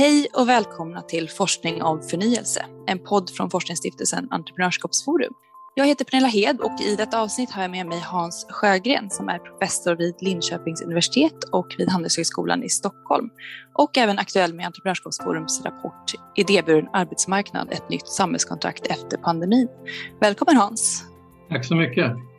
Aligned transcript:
Hej 0.00 0.28
och 0.32 0.48
välkomna 0.48 1.02
till 1.02 1.30
Forskning 1.30 1.82
om 1.82 2.02
förnyelse, 2.02 2.64
en 2.86 2.98
podd 2.98 3.30
från 3.30 3.50
forskningsstiftelsen 3.50 4.28
Entreprenörskapsforum. 4.30 5.32
Jag 5.74 5.86
heter 5.86 6.04
Pernilla 6.04 6.28
Hed 6.28 6.60
och 6.60 6.80
i 6.80 6.96
detta 6.96 7.20
avsnitt 7.20 7.50
har 7.50 7.62
jag 7.62 7.70
med 7.70 7.86
mig 7.86 8.00
Hans 8.00 8.46
Sjögren 8.50 9.10
som 9.10 9.28
är 9.28 9.38
professor 9.38 9.96
vid 9.96 10.14
Linköpings 10.20 10.82
universitet 10.82 11.44
och 11.52 11.74
vid 11.78 11.88
Handelshögskolan 11.88 12.62
i 12.62 12.68
Stockholm 12.68 13.30
och 13.74 13.98
även 13.98 14.18
aktuell 14.18 14.54
med 14.54 14.66
Entreprenörskapsforums 14.66 15.62
rapport 15.64 16.12
Idéburen 16.36 16.88
arbetsmarknad, 16.92 17.68
ett 17.72 17.90
nytt 17.90 18.08
samhällskontrakt 18.08 18.86
efter 18.86 19.16
pandemin. 19.16 19.68
Välkommen 20.20 20.56
Hans! 20.56 21.04
Tack 21.48 21.64
så 21.64 21.76
mycket! 21.76 22.29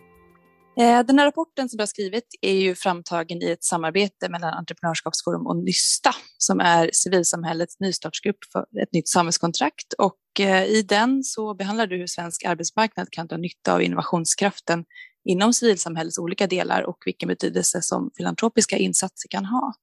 Eh, 0.82 1.05
den 1.05 1.20
här 1.20 1.25
rapporten 1.25 1.70
som 1.70 1.77
du 1.77 1.82
har 1.82 1.88
skrivit 1.88 2.23
är 2.41 2.54
ju 2.54 2.75
framtagen 2.75 3.41
i 3.41 3.52
ett 3.52 3.64
samarbete 3.64 4.29
mellan 4.29 4.54
Entreprenörskapsforum 4.54 5.47
och 5.47 5.57
Nysta 5.57 6.11
som 6.38 6.59
är 6.59 6.89
civilsamhällets 6.93 7.79
nystartsgrupp 7.79 8.37
för 8.51 8.65
ett 8.82 8.93
nytt 8.93 9.07
samhällskontrakt. 9.07 9.93
Och 9.93 10.39
eh, 10.39 10.65
i 10.65 10.82
den 10.82 11.23
så 11.23 11.54
behandlar 11.54 11.87
du 11.87 11.97
hur 11.97 12.07
svensk 12.07 12.46
arbetsmarknad 12.46 13.07
kan 13.11 13.28
dra 13.28 13.37
nytta 13.37 13.73
av 13.73 13.82
innovationskraften 13.82 14.86
inom 15.25 15.54
civilsamhällets 15.54 16.18
olika 16.18 16.47
delar 16.47 16.82
och 16.82 16.98
vilken 17.06 17.28
betydelse 17.28 17.82
som 17.82 18.11
filantropiska 18.18 18.78
insatser 18.78 19.29
kan 19.29 19.45
ha. 19.45 19.73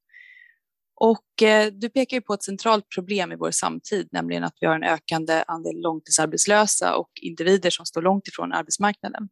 Och 1.00 1.42
eh, 1.42 1.72
du 1.72 1.88
pekar 1.88 2.16
ju 2.16 2.20
på 2.20 2.34
ett 2.34 2.42
centralt 2.42 2.84
problem 2.94 3.32
i 3.32 3.36
vår 3.36 3.50
samtid, 3.50 4.08
nämligen 4.12 4.44
att 4.44 4.54
vi 4.60 4.66
har 4.66 4.74
en 4.74 4.84
ökande 4.84 5.44
andel 5.46 5.80
långtidsarbetslösa 5.80 6.96
och 6.96 7.10
individer 7.22 7.70
som 7.70 7.86
står 7.86 8.02
långt 8.02 8.28
ifrån 8.28 8.52
arbetsmarknaden. 8.52 9.28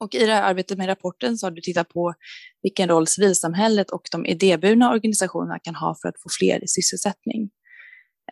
Och 0.00 0.14
i 0.14 0.26
det 0.26 0.34
här 0.34 0.42
arbetet 0.42 0.78
med 0.78 0.88
rapporten 0.88 1.38
så 1.38 1.46
har 1.46 1.50
du 1.50 1.60
tittat 1.60 1.88
på 1.88 2.14
vilken 2.62 2.88
roll 2.88 3.06
civilsamhället 3.06 3.90
och 3.90 4.02
de 4.12 4.26
idéburna 4.26 4.90
organisationerna 4.90 5.58
kan 5.58 5.74
ha 5.74 5.96
för 6.02 6.08
att 6.08 6.22
få 6.22 6.28
fler 6.38 6.64
i 6.64 6.68
sysselsättning. 6.68 7.50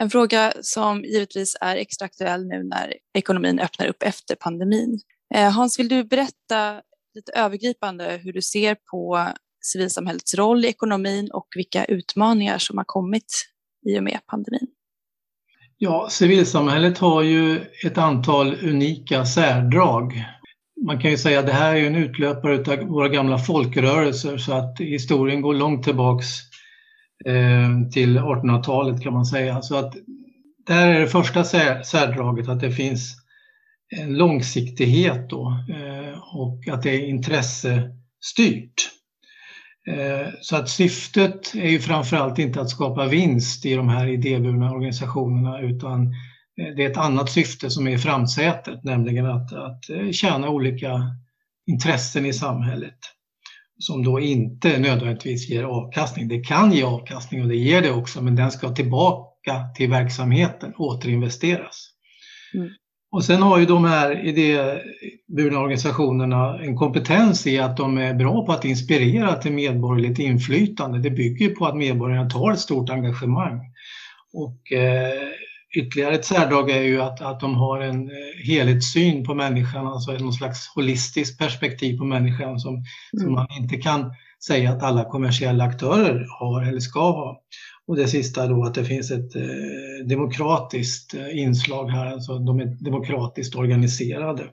En 0.00 0.10
fråga 0.10 0.52
som 0.60 1.04
givetvis 1.04 1.56
är 1.60 1.76
extra 1.76 2.06
aktuell 2.06 2.46
nu 2.46 2.62
när 2.62 2.94
ekonomin 3.14 3.58
öppnar 3.58 3.86
upp 3.86 4.02
efter 4.02 4.34
pandemin. 4.34 5.00
Eh, 5.34 5.50
Hans, 5.50 5.78
vill 5.78 5.88
du 5.88 6.04
berätta 6.04 6.82
lite 7.14 7.32
övergripande 7.32 8.20
hur 8.22 8.32
du 8.32 8.42
ser 8.42 8.76
på 8.90 9.28
civilsamhällets 9.64 10.34
roll 10.34 10.64
i 10.64 10.68
ekonomin 10.68 11.30
och 11.32 11.46
vilka 11.56 11.84
utmaningar 11.84 12.58
som 12.58 12.78
har 12.78 12.84
kommit 12.84 13.46
i 13.86 13.98
och 13.98 14.02
med 14.02 14.20
pandemin? 14.26 14.66
Ja, 15.78 16.08
civilsamhället 16.10 16.98
har 16.98 17.22
ju 17.22 17.60
ett 17.86 17.98
antal 17.98 18.54
unika 18.54 19.26
särdrag 19.26 20.24
man 20.84 21.00
kan 21.00 21.10
ju 21.10 21.16
säga 21.16 21.40
att 21.40 21.46
det 21.46 21.52
här 21.52 21.74
är 21.74 21.86
en 21.86 21.96
utlöpare 21.96 22.72
av 22.72 22.88
våra 22.88 23.08
gamla 23.08 23.38
folkrörelser 23.38 24.38
så 24.38 24.52
att 24.52 24.80
historien 24.80 25.40
går 25.40 25.54
långt 25.54 25.84
tillbaks 25.84 26.26
eh, 27.24 27.90
till 27.92 28.18
1800-talet 28.18 29.02
kan 29.02 29.12
man 29.12 29.24
säga. 29.24 29.62
Så 29.62 29.76
att 29.76 29.94
där 30.66 30.88
är 30.88 31.00
det 31.00 31.06
första 31.06 31.44
särdraget 31.44 32.48
att 32.48 32.60
det 32.60 32.70
finns 32.70 33.16
en 33.96 34.14
långsiktighet 34.14 35.30
då, 35.30 35.64
eh, 35.70 36.36
och 36.36 36.68
att 36.68 36.82
det 36.82 36.90
är 36.90 37.08
intressestyrt. 37.08 38.90
Eh, 39.88 40.28
så 40.40 40.56
att 40.56 40.68
syftet 40.68 41.54
är 41.54 41.68
ju 41.68 41.78
framförallt 41.78 42.38
inte 42.38 42.60
att 42.60 42.70
skapa 42.70 43.06
vinst 43.06 43.66
i 43.66 43.74
de 43.74 43.88
här 43.88 44.06
idéburna 44.06 44.72
organisationerna 44.72 45.60
utan 45.60 46.14
det 46.56 46.84
är 46.84 46.90
ett 46.90 46.96
annat 46.96 47.30
syfte 47.30 47.70
som 47.70 47.86
är 47.86 47.90
i 47.90 47.98
framsätet, 47.98 48.84
nämligen 48.84 49.26
att, 49.26 49.52
att 49.52 49.90
eh, 49.90 50.10
tjäna 50.10 50.48
olika 50.48 51.00
intressen 51.66 52.26
i 52.26 52.32
samhället 52.32 52.98
som 53.78 54.04
då 54.04 54.20
inte 54.20 54.78
nödvändigtvis 54.78 55.48
ger 55.48 55.62
avkastning. 55.64 56.28
Det 56.28 56.40
kan 56.40 56.72
ge 56.72 56.82
avkastning 56.82 57.42
och 57.42 57.48
det 57.48 57.56
ger 57.56 57.82
det 57.82 57.90
också, 57.90 58.22
men 58.22 58.36
den 58.36 58.50
ska 58.50 58.74
tillbaka 58.74 59.68
till 59.76 59.90
verksamheten, 59.90 60.72
återinvesteras. 60.76 61.90
Mm. 62.54 62.68
Och 63.10 63.24
sen 63.24 63.42
har 63.42 63.58
ju 63.58 63.66
de 63.66 63.84
här 63.84 64.24
idéburna 64.26 65.58
organisationerna 65.58 66.58
en 66.58 66.76
kompetens 66.76 67.46
i 67.46 67.58
att 67.58 67.76
de 67.76 67.98
är 67.98 68.14
bra 68.14 68.46
på 68.46 68.52
att 68.52 68.64
inspirera 68.64 69.34
till 69.34 69.52
medborgerligt 69.52 70.18
inflytande. 70.18 70.98
Det 70.98 71.10
bygger 71.10 71.48
på 71.48 71.66
att 71.66 71.76
medborgarna 71.76 72.30
tar 72.30 72.52
ett 72.52 72.58
stort 72.58 72.90
engagemang. 72.90 73.60
Och 74.32 74.72
eh, 74.72 75.28
Ytterligare 75.74 76.14
ett 76.14 76.24
särdrag 76.24 76.70
är 76.70 76.82
ju 76.82 77.02
att, 77.02 77.20
att 77.20 77.40
de 77.40 77.54
har 77.54 77.80
en 77.80 78.10
eh, 78.10 78.46
helhetssyn 78.46 79.24
på 79.24 79.34
människan, 79.34 79.86
alltså 79.86 80.12
någon 80.12 80.32
slags 80.32 80.68
holistiskt 80.74 81.38
perspektiv 81.38 81.98
på 81.98 82.04
människan 82.04 82.60
som, 82.60 82.74
mm. 82.74 82.84
som 83.18 83.32
man 83.32 83.46
inte 83.60 83.76
kan 83.76 84.12
säga 84.46 84.70
att 84.70 84.82
alla 84.82 85.04
kommersiella 85.04 85.64
aktörer 85.64 86.26
har 86.38 86.62
eller 86.62 86.80
ska 86.80 87.00
ha. 87.00 87.40
Och 87.86 87.96
det 87.96 88.08
sista 88.08 88.46
då 88.46 88.64
att 88.64 88.74
det 88.74 88.84
finns 88.84 89.10
ett 89.10 89.36
eh, 89.36 90.06
demokratiskt 90.08 91.14
eh, 91.14 91.38
inslag 91.38 91.88
här, 91.88 92.06
alltså 92.06 92.38
de 92.38 92.60
är 92.60 92.84
demokratiskt 92.84 93.54
organiserade. 93.54 94.44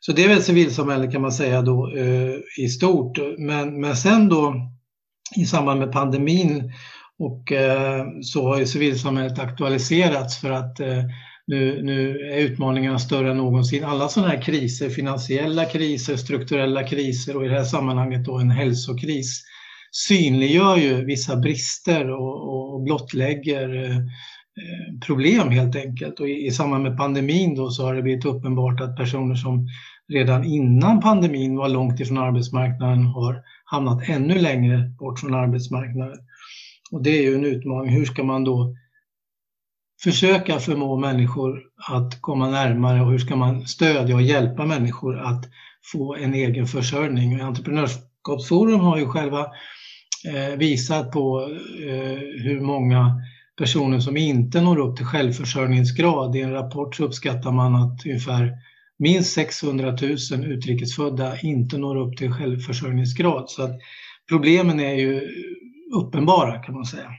Så 0.00 0.12
det 0.12 0.24
är 0.24 0.28
väl 0.28 0.42
civilsamhället 0.42 1.12
kan 1.12 1.22
man 1.22 1.32
säga 1.32 1.62
då 1.62 1.92
eh, 1.96 2.34
i 2.58 2.68
stort. 2.68 3.18
Men, 3.38 3.80
men 3.80 3.96
sen 3.96 4.28
då 4.28 4.54
i 5.36 5.44
samband 5.44 5.80
med 5.80 5.92
pandemin 5.92 6.72
och 7.18 7.52
eh, 7.52 8.04
så 8.22 8.48
har 8.48 8.58
ju 8.58 8.66
civilsamhället 8.66 9.38
aktualiserats 9.38 10.38
för 10.38 10.50
att 10.50 10.80
eh, 10.80 11.04
nu, 11.46 11.82
nu 11.82 12.18
är 12.18 12.38
utmaningarna 12.38 12.98
större 12.98 13.30
än 13.30 13.36
någonsin. 13.36 13.84
Alla 13.84 14.08
sådana 14.08 14.32
här 14.32 14.42
kriser, 14.42 14.90
finansiella 14.90 15.64
kriser, 15.64 16.16
strukturella 16.16 16.82
kriser 16.82 17.36
och 17.36 17.44
i 17.44 17.48
det 17.48 17.54
här 17.54 17.64
sammanhanget 17.64 18.24
då 18.24 18.38
en 18.38 18.50
hälsokris 18.50 19.42
synliggör 19.90 20.76
ju 20.76 21.04
vissa 21.04 21.36
brister 21.36 22.10
och, 22.10 22.74
och 22.74 22.82
blottlägger 22.82 23.84
eh, 23.84 23.96
eh, 23.96 24.98
problem 25.06 25.50
helt 25.50 25.76
enkelt. 25.76 26.20
Och 26.20 26.28
i, 26.28 26.46
i 26.46 26.50
samband 26.50 26.82
med 26.82 26.96
pandemin 26.96 27.54
då 27.54 27.70
så 27.70 27.84
har 27.84 27.94
det 27.94 28.02
blivit 28.02 28.24
uppenbart 28.24 28.80
att 28.80 28.96
personer 28.96 29.34
som 29.34 29.68
redan 30.08 30.44
innan 30.44 31.00
pandemin 31.00 31.56
var 31.56 31.68
långt 31.68 32.00
ifrån 32.00 32.18
arbetsmarknaden 32.18 33.06
har 33.06 33.42
hamnat 33.64 34.08
ännu 34.08 34.38
längre 34.38 34.90
bort 34.98 35.18
från 35.18 35.34
arbetsmarknaden. 35.34 36.18
Och 36.92 37.02
det 37.02 37.10
är 37.10 37.22
ju 37.22 37.34
en 37.34 37.44
utmaning. 37.44 37.92
Hur 37.92 38.04
ska 38.04 38.24
man 38.24 38.44
då 38.44 38.76
försöka 40.02 40.58
förmå 40.58 40.96
människor 40.96 41.62
att 41.88 42.20
komma 42.20 42.50
närmare 42.50 43.00
och 43.00 43.10
hur 43.10 43.18
ska 43.18 43.36
man 43.36 43.66
stödja 43.66 44.14
och 44.14 44.22
hjälpa 44.22 44.66
människor 44.66 45.18
att 45.18 45.44
få 45.92 46.14
en 46.14 46.34
egen 46.34 46.66
försörjning? 46.66 47.40
Entreprenörskapsforum 47.40 48.80
har 48.80 48.98
ju 48.98 49.06
själva 49.06 49.46
eh, 50.34 50.56
visat 50.58 51.12
på 51.12 51.40
eh, 51.80 52.18
hur 52.44 52.60
många 52.60 53.22
personer 53.58 54.00
som 54.00 54.16
inte 54.16 54.60
når 54.60 54.78
upp 54.78 54.96
till 54.96 55.06
självförsörjningsgrad. 55.06 56.36
I 56.36 56.40
en 56.40 56.52
rapport 56.52 56.96
så 56.96 57.04
uppskattar 57.04 57.52
man 57.52 57.74
att 57.74 58.06
ungefär 58.06 58.52
minst 58.98 59.32
600 59.32 59.96
000 60.30 60.44
utrikesfödda 60.44 61.40
inte 61.40 61.78
når 61.78 61.96
upp 61.96 62.16
till 62.16 62.32
självförsörjningsgrad. 62.32 63.50
Så 63.50 63.62
att 63.62 63.78
problemen 64.28 64.80
är 64.80 64.94
ju 64.94 65.20
uppenbara 65.94 66.62
kan 66.62 66.74
man 66.74 66.84
säga. 66.84 67.10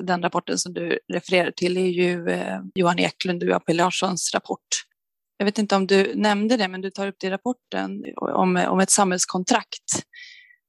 Den 0.00 0.22
rapporten 0.22 0.58
som 0.58 0.74
du 0.74 0.98
refererar 1.12 1.50
till 1.50 1.76
är 1.76 1.86
ju 1.86 2.28
eh, 2.28 2.60
Johan 2.74 2.98
Eklund 2.98 3.42
och 3.42 3.56
AP 3.56 3.72
Larssons 3.72 4.34
rapport. 4.34 4.86
Jag 5.36 5.44
vet 5.46 5.58
inte 5.58 5.76
om 5.76 5.86
du 5.86 6.14
nämnde 6.14 6.56
det, 6.56 6.68
men 6.68 6.80
du 6.80 6.90
tar 6.90 7.06
upp 7.06 7.16
det 7.18 7.26
i 7.26 7.30
rapporten 7.30 8.04
om, 8.16 8.56
om 8.56 8.80
ett 8.80 8.90
samhällskontrakt. 8.90 10.06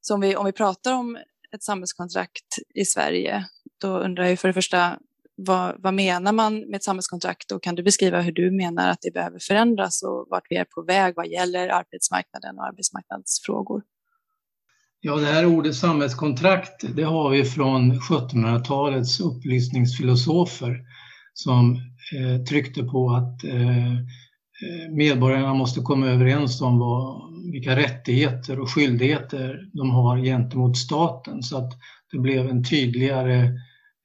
Så 0.01 0.13
om 0.13 0.21
vi, 0.21 0.35
om 0.35 0.45
vi 0.45 0.51
pratar 0.51 0.93
om 0.93 1.17
ett 1.55 1.63
samhällskontrakt 1.63 2.57
i 2.75 2.85
Sverige, 2.85 3.45
då 3.81 3.97
undrar 3.97 4.25
jag 4.25 4.39
för 4.39 4.47
det 4.47 4.53
första 4.53 4.99
vad, 5.35 5.75
vad, 5.81 5.93
menar 5.93 6.31
man 6.31 6.59
med 6.59 6.75
ett 6.75 6.83
samhällskontrakt 6.83 7.51
och 7.51 7.63
kan 7.63 7.75
du 7.75 7.83
beskriva 7.83 8.21
hur 8.21 8.31
du 8.31 8.51
menar 8.51 8.89
att 8.89 9.01
det 9.01 9.13
behöver 9.13 9.39
förändras 9.39 10.03
och 10.03 10.27
vart 10.29 10.43
vi 10.49 10.55
är 10.55 10.65
på 10.65 10.81
väg 10.81 11.13
vad 11.15 11.27
gäller 11.27 11.69
arbetsmarknaden 11.69 12.59
och 12.59 12.65
arbetsmarknadsfrågor? 12.65 13.83
Ja, 15.01 15.15
det 15.15 15.25
här 15.25 15.45
ordet 15.45 15.75
samhällskontrakt, 15.75 16.95
det 16.95 17.03
har 17.03 17.29
vi 17.29 17.45
från 17.45 17.93
1700-talets 17.93 19.19
upplysningsfilosofer 19.19 20.81
som 21.33 21.75
eh, 22.15 22.43
tryckte 22.43 22.83
på 22.83 23.09
att 23.09 23.43
eh, 23.43 23.93
eh, 23.93 24.91
medborgarna 24.91 25.53
måste 25.53 25.81
komma 25.81 26.07
överens 26.07 26.61
om 26.61 26.79
vad, 26.79 27.21
vilka 27.51 27.75
rättigheter 27.75 28.59
och 28.59 28.69
skyldigheter 28.69 29.69
de 29.73 29.89
har 29.89 30.17
gentemot 30.17 30.77
staten 30.77 31.43
så 31.43 31.57
att 31.57 31.73
det 32.11 32.19
blev 32.19 32.49
en 32.49 32.63
tydligare 32.63 33.43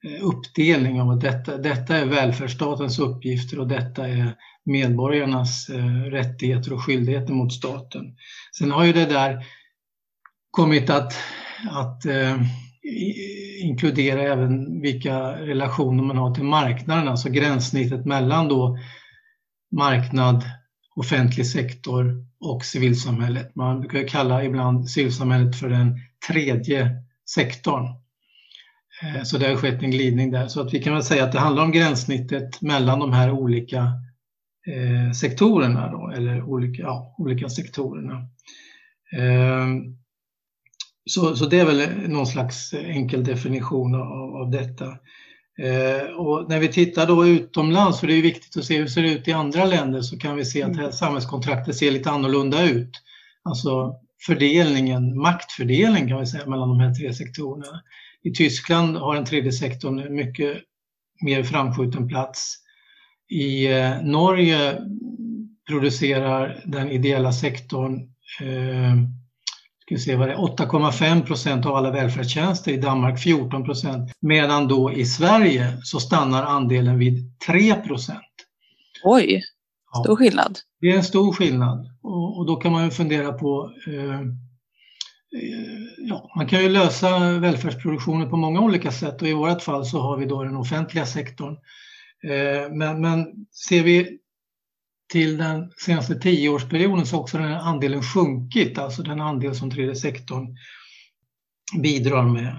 eh, 0.05 0.25
uppdelning 0.25 1.01
av 1.01 1.09
att 1.09 1.21
detta, 1.21 1.57
detta 1.57 1.97
är 1.97 2.05
välfärdsstatens 2.05 2.99
uppgifter 2.99 3.59
och 3.59 3.67
detta 3.67 4.07
är 4.07 4.35
medborgarnas 4.65 5.69
eh, 5.69 6.03
rättigheter 6.11 6.73
och 6.73 6.83
skyldigheter 6.83 7.33
mot 7.33 7.53
staten. 7.53 8.15
Sen 8.57 8.71
har 8.71 8.85
ju 8.85 8.93
det 8.93 9.05
där 9.05 9.45
kommit 10.53 10.89
att, 10.89 11.13
att 11.69 12.05
eh, 12.05 12.41
inkludera 13.61 14.21
även 14.21 14.81
vilka 14.81 15.19
relationer 15.31 16.03
man 16.03 16.17
har 16.17 16.35
till 16.35 16.43
marknaden, 16.43 17.07
alltså 17.07 17.29
gränssnittet 17.29 18.05
mellan 18.05 18.47
då 18.47 18.77
marknad, 19.71 20.43
offentlig 20.95 21.47
sektor 21.47 22.25
och 22.39 22.65
civilsamhället. 22.65 23.55
Man 23.55 23.79
brukar 23.79 24.07
kalla 24.07 24.43
ibland 24.43 24.89
civilsamhället 24.89 25.59
för 25.59 25.69
den 25.69 25.99
tredje 26.27 26.89
sektorn. 27.35 27.85
Eh, 29.03 29.23
så 29.23 29.37
det 29.37 29.47
har 29.47 29.55
skett 29.55 29.83
en 29.83 29.91
glidning 29.91 30.31
där. 30.31 30.47
Så 30.47 30.61
att 30.61 30.73
vi 30.73 30.83
kan 30.83 30.93
väl 30.93 31.03
säga 31.03 31.23
att 31.23 31.31
det 31.31 31.39
handlar 31.39 31.63
om 31.63 31.71
gränssnittet 31.71 32.61
mellan 32.61 32.99
de 32.99 33.13
här 33.13 33.31
olika 33.31 33.77
eh, 34.67 35.11
sektorerna 35.11 35.91
då, 35.91 36.11
eller 36.15 36.43
olika, 36.43 36.81
ja, 36.81 37.15
olika 37.17 37.49
sektorerna. 37.49 38.13
Eh, 39.17 39.67
så, 41.05 41.35
så 41.35 41.45
det 41.45 41.59
är 41.59 41.65
väl 41.65 42.09
någon 42.09 42.27
slags 42.27 42.73
enkel 42.73 43.23
definition 43.23 43.95
av, 43.95 44.35
av 44.35 44.51
detta. 44.51 44.85
Eh, 45.59 46.05
och 46.15 46.49
när 46.49 46.59
vi 46.59 46.67
tittar 46.67 47.07
då 47.07 47.27
utomlands, 47.27 47.99
för 47.99 48.07
det 48.07 48.13
är 48.13 48.21
viktigt 48.21 48.57
att 48.57 48.65
se 48.65 48.77
hur 48.77 48.83
det 48.83 48.89
ser 48.89 49.03
ut 49.03 49.27
i 49.27 49.31
andra 49.31 49.65
länder, 49.65 50.01
så 50.01 50.17
kan 50.17 50.35
vi 50.35 50.45
se 50.45 50.63
att 50.63 50.77
mm. 50.77 50.91
samhällskontraktet 50.91 51.75
ser 51.75 51.91
lite 51.91 52.11
annorlunda 52.11 52.63
ut. 52.69 52.91
Alltså 53.43 53.95
fördelningen, 54.25 55.17
maktfördelning 55.17 56.07
kan 56.07 56.19
vi 56.19 56.25
säga 56.25 56.49
mellan 56.49 56.69
de 56.69 56.79
här 56.79 56.93
tre 56.93 57.13
sektorerna. 57.13 57.81
I 58.23 58.31
Tyskland 58.31 58.97
har 58.97 59.15
den 59.15 59.25
tredje 59.25 59.51
sektorn 59.51 59.99
en 59.99 60.15
mycket 60.15 60.57
mer 61.21 61.43
framskjuten 61.43 62.07
plats. 62.07 62.57
I 63.29 63.71
eh, 63.71 64.01
Norge 64.01 64.77
producerar 65.67 66.63
den 66.65 66.89
ideella 66.89 67.31
sektorn 67.31 67.93
eh, 68.41 68.95
8,5 69.91 71.25
procent 71.25 71.65
av 71.65 71.75
alla 71.75 71.91
välfärdstjänster, 71.91 72.71
i 72.71 72.77
Danmark 72.77 73.19
14 73.19 73.63
procent, 73.63 74.11
medan 74.19 74.67
då 74.67 74.91
i 74.93 75.05
Sverige 75.05 75.77
så 75.83 75.99
stannar 75.99 76.43
andelen 76.43 76.99
vid 76.99 77.39
3 77.47 77.75
procent. 77.75 78.19
Oj, 79.03 79.41
stor 80.03 80.15
skillnad. 80.15 80.59
Det 80.81 80.87
är 80.87 80.95
en 80.95 81.03
stor 81.03 81.33
skillnad 81.33 81.89
och, 82.03 82.37
och 82.37 82.45
då 82.45 82.55
kan 82.55 82.71
man 82.71 82.85
ju 82.85 82.91
fundera 82.91 83.33
på 83.33 83.71
eh, 83.87 84.21
ja, 85.97 86.31
man 86.35 86.47
kan 86.47 86.61
ju 86.61 86.69
lösa 86.69 87.39
välfärdsproduktionen 87.39 88.29
på 88.29 88.37
många 88.37 88.61
olika 88.61 88.91
sätt 88.91 89.21
och 89.21 89.27
i 89.27 89.33
vårt 89.33 89.61
fall 89.61 89.85
så 89.85 89.99
har 89.99 90.17
vi 90.17 90.25
då 90.25 90.43
den 90.43 90.55
offentliga 90.55 91.05
sektorn. 91.05 91.57
Eh, 92.23 92.71
men, 92.71 93.01
men 93.01 93.25
ser 93.69 93.83
vi 93.83 94.19
till 95.13 95.37
den 95.37 95.71
senaste 95.77 96.15
tioårsperioden 96.15 97.05
så 97.05 97.15
har 97.15 97.21
också 97.21 97.37
den 97.37 97.47
här 97.47 97.59
andelen 97.59 98.03
sjunkit, 98.03 98.77
alltså 98.77 99.03
den 99.03 99.21
andel 99.21 99.55
som 99.55 99.71
tredje 99.71 99.95
sektorn 99.95 100.55
bidrar 101.81 102.23
med. 102.23 102.55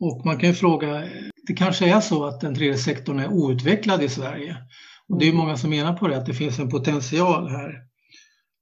Och 0.00 0.26
man 0.26 0.38
kan 0.38 0.48
ju 0.48 0.54
fråga, 0.54 1.04
det 1.46 1.54
kanske 1.54 1.90
är 1.96 2.00
så 2.00 2.24
att 2.24 2.40
den 2.40 2.54
tredje 2.54 2.78
sektorn 2.78 3.18
är 3.18 3.28
outvecklad 3.28 4.02
i 4.02 4.08
Sverige. 4.08 4.56
Och 5.08 5.18
det 5.18 5.28
är 5.28 5.32
många 5.32 5.56
som 5.56 5.70
menar 5.70 5.92
på 5.92 6.08
det, 6.08 6.16
att 6.16 6.26
det 6.26 6.34
finns 6.34 6.58
en 6.58 6.70
potential 6.70 7.48
här. 7.48 7.74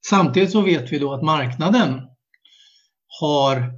Samtidigt 0.06 0.50
så 0.50 0.60
vet 0.60 0.92
vi 0.92 0.98
då 0.98 1.12
att 1.12 1.22
marknaden 1.22 2.00
har 3.20 3.72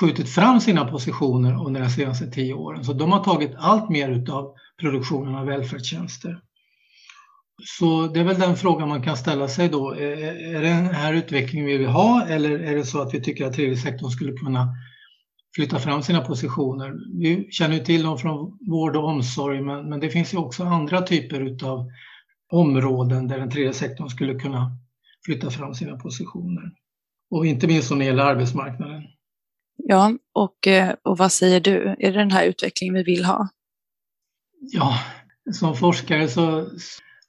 skjutit 0.00 0.28
fram 0.28 0.60
sina 0.60 0.84
positioner 0.84 1.66
under 1.66 1.80
de 1.80 1.90
senaste 1.90 2.30
tio 2.30 2.54
åren. 2.54 2.84
Så 2.84 2.92
de 2.92 3.12
har 3.12 3.24
tagit 3.24 3.54
allt 3.56 3.90
mer 3.90 4.08
utav 4.08 4.54
produktionen 4.80 5.34
av 5.34 5.46
välfärdstjänster. 5.46 6.40
Så 7.64 8.06
det 8.06 8.20
är 8.20 8.24
väl 8.24 8.38
den 8.38 8.56
frågan 8.56 8.88
man 8.88 9.02
kan 9.02 9.16
ställa 9.16 9.48
sig 9.48 9.68
då. 9.68 9.90
Är 9.94 10.62
det 10.62 10.68
den 10.68 10.86
här 10.86 11.14
utvecklingen 11.14 11.66
vi 11.66 11.76
vill 11.76 11.86
ha 11.86 12.26
eller 12.26 12.58
är 12.58 12.76
det 12.76 12.84
så 12.84 13.00
att 13.02 13.14
vi 13.14 13.22
tycker 13.22 13.46
att 13.46 13.52
tredje 13.52 13.76
sektorn 13.76 14.10
skulle 14.10 14.32
kunna 14.32 14.74
flytta 15.54 15.78
fram 15.78 16.02
sina 16.02 16.20
positioner? 16.20 16.94
Vi 17.20 17.48
känner 17.50 17.74
ju 17.74 17.84
till 17.84 18.02
dem 18.02 18.18
från 18.18 18.58
vård 18.68 18.96
och 18.96 19.04
omsorg 19.04 19.60
men, 19.60 19.88
men 19.88 20.00
det 20.00 20.10
finns 20.10 20.34
ju 20.34 20.38
också 20.38 20.64
andra 20.64 21.02
typer 21.02 21.40
utav 21.40 21.90
områden 22.52 23.28
där 23.28 23.38
den 23.38 23.50
tredje 23.50 23.72
sektorn 23.72 24.08
skulle 24.08 24.34
kunna 24.34 24.70
flytta 25.24 25.50
fram 25.50 25.74
sina 25.74 25.96
positioner. 25.96 26.72
Och 27.30 27.46
inte 27.46 27.66
minst 27.66 27.90
när 27.90 27.98
det 27.98 28.04
gäller 28.04 28.24
arbetsmarknaden. 28.24 29.02
Ja, 29.76 30.12
och, 30.32 30.66
eh, 30.66 30.94
och 31.02 31.18
vad 31.18 31.32
säger 31.32 31.60
du? 31.60 31.96
Är 31.98 32.12
det 32.12 32.18
den 32.18 32.30
här 32.30 32.44
utvecklingen 32.44 32.94
vi 32.94 33.02
vill 33.02 33.24
ha? 33.24 33.48
Ja, 34.60 34.98
som 35.52 35.76
forskare 35.76 36.28
så, 36.28 36.66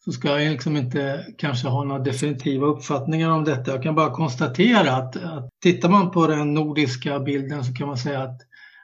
så 0.07 0.13
ska 0.13 0.41
jag 0.41 0.51
liksom 0.51 0.77
inte 0.77 1.25
kanske 1.37 1.67
ha 1.67 1.83
några 1.83 2.03
definitiva 2.03 2.67
uppfattningar 2.67 3.29
om 3.29 3.43
detta. 3.43 3.71
Jag 3.71 3.83
kan 3.83 3.95
bara 3.95 4.11
konstatera 4.11 4.91
att, 4.91 5.15
att 5.15 5.49
tittar 5.63 5.89
man 5.89 6.11
på 6.11 6.27
den 6.27 6.53
nordiska 6.53 7.19
bilden 7.19 7.63
så 7.63 7.73
kan 7.73 7.87
man 7.87 7.97
säga 7.97 8.23
att, 8.23 8.41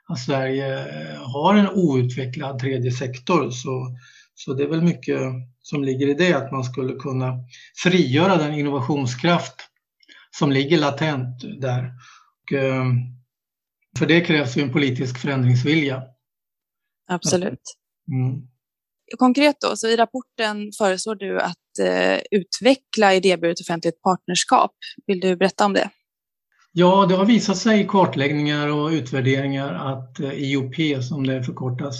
att 0.08 0.20
Sverige 0.20 0.86
har 1.22 1.56
en 1.56 1.70
outvecklad 1.70 2.60
tredje 2.60 2.92
sektor. 2.92 3.52
Så, 3.52 3.98
så 4.36 4.54
det 4.54 4.64
är 4.64 4.68
väl 4.68 4.81
mycket 4.81 5.20
som 5.62 5.84
ligger 5.84 6.08
i 6.08 6.14
det, 6.14 6.34
att 6.34 6.52
man 6.52 6.64
skulle 6.64 6.94
kunna 6.94 7.34
frigöra 7.84 8.38
den 8.38 8.54
innovationskraft 8.54 9.56
som 10.31 10.52
ligger 10.52 10.78
latent 10.78 11.42
där. 11.62 11.92
Och, 12.44 12.58
eh, 12.58 12.86
för 13.98 14.06
det 14.06 14.22
krävs 14.22 14.58
ju 14.58 14.62
en 14.62 14.74
politisk 14.74 15.18
förändringsvilja. 15.18 16.04
Absolut. 17.08 17.78
Mm. 18.12 18.52
Konkret 19.18 19.56
då, 19.62 19.75
så 19.75 19.88
i 19.88 19.95
rapporten 19.95 20.71
föreslår 20.77 21.15
du 21.15 21.39
att 21.39 21.80
eh, 21.81 22.19
utveckla 22.31 23.13
idéburet 23.13 23.62
offentligt 23.62 24.01
partnerskap. 24.01 24.71
Vill 25.07 25.19
du 25.19 25.36
berätta 25.36 25.65
om 25.65 25.74
det? 25.74 25.89
Ja, 26.71 27.06
det 27.10 27.15
har 27.15 27.25
visat 27.25 27.57
sig 27.57 27.81
i 27.81 27.86
kartläggningar 27.88 28.68
och 28.68 28.89
utvärderingar 28.89 29.74
att 29.74 30.19
eh, 30.19 30.33
IOP, 30.33 31.04
som 31.04 31.27
det 31.27 31.44
förkortas, 31.44 31.95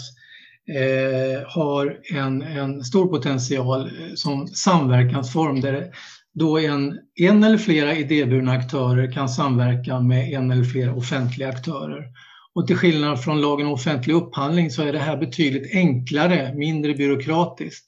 eh, 0.68 1.48
har 1.48 2.00
en, 2.14 2.42
en 2.42 2.84
stor 2.84 3.06
potential 3.06 3.80
eh, 3.80 4.14
som 4.14 4.46
samverkansform 4.46 5.60
där 5.60 5.90
då 6.34 6.58
en, 6.58 6.98
en 7.14 7.44
eller 7.44 7.58
flera 7.58 7.94
idéburna 7.94 8.52
aktörer 8.52 9.12
kan 9.12 9.28
samverka 9.28 10.00
med 10.00 10.32
en 10.32 10.50
eller 10.50 10.64
flera 10.64 10.94
offentliga 10.94 11.48
aktörer. 11.48 12.04
Och 12.54 12.66
till 12.66 12.76
skillnad 12.76 13.22
från 13.22 13.40
lagen 13.40 13.66
om 13.66 13.72
offentlig 13.72 14.14
upphandling 14.14 14.70
så 14.70 14.82
är 14.82 14.92
det 14.92 14.98
här 14.98 15.16
betydligt 15.16 15.74
enklare, 15.74 16.54
mindre 16.54 16.94
byråkratiskt. 16.94 17.84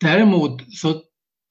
Däremot 0.00 0.74
så 0.74 1.02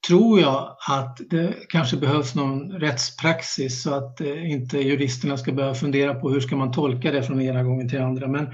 tror 0.07 0.39
jag 0.39 0.77
att 0.89 1.19
det 1.29 1.53
kanske 1.69 1.97
behövs 1.97 2.35
någon 2.35 2.71
rättspraxis 2.71 3.83
så 3.83 3.93
att 3.93 4.21
eh, 4.21 4.51
inte 4.51 4.77
juristerna 4.77 5.37
ska 5.37 5.51
behöva 5.51 5.75
fundera 5.75 6.15
på 6.15 6.29
hur 6.29 6.39
ska 6.39 6.55
man 6.55 6.71
tolka 6.71 7.11
det 7.11 7.23
från 7.23 7.41
ena 7.41 7.63
gången 7.63 7.89
till 7.89 8.01
andra. 8.01 8.27
Men, 8.27 8.47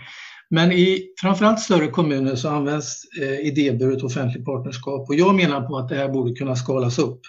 men 0.49 0.71
i 0.71 1.13
framförallt 1.21 1.59
större 1.59 1.87
kommuner 1.87 2.35
så 2.35 2.49
används 2.49 3.01
eh, 3.21 3.47
idéburet 3.47 4.03
offentligt 4.03 4.45
partnerskap 4.45 5.09
och 5.09 5.15
jag 5.15 5.35
menar 5.35 5.61
på 5.61 5.77
att 5.77 5.89
det 5.89 5.95
här 5.95 6.09
borde 6.09 6.33
kunna 6.33 6.55
skalas 6.55 6.99
upp 6.99 7.21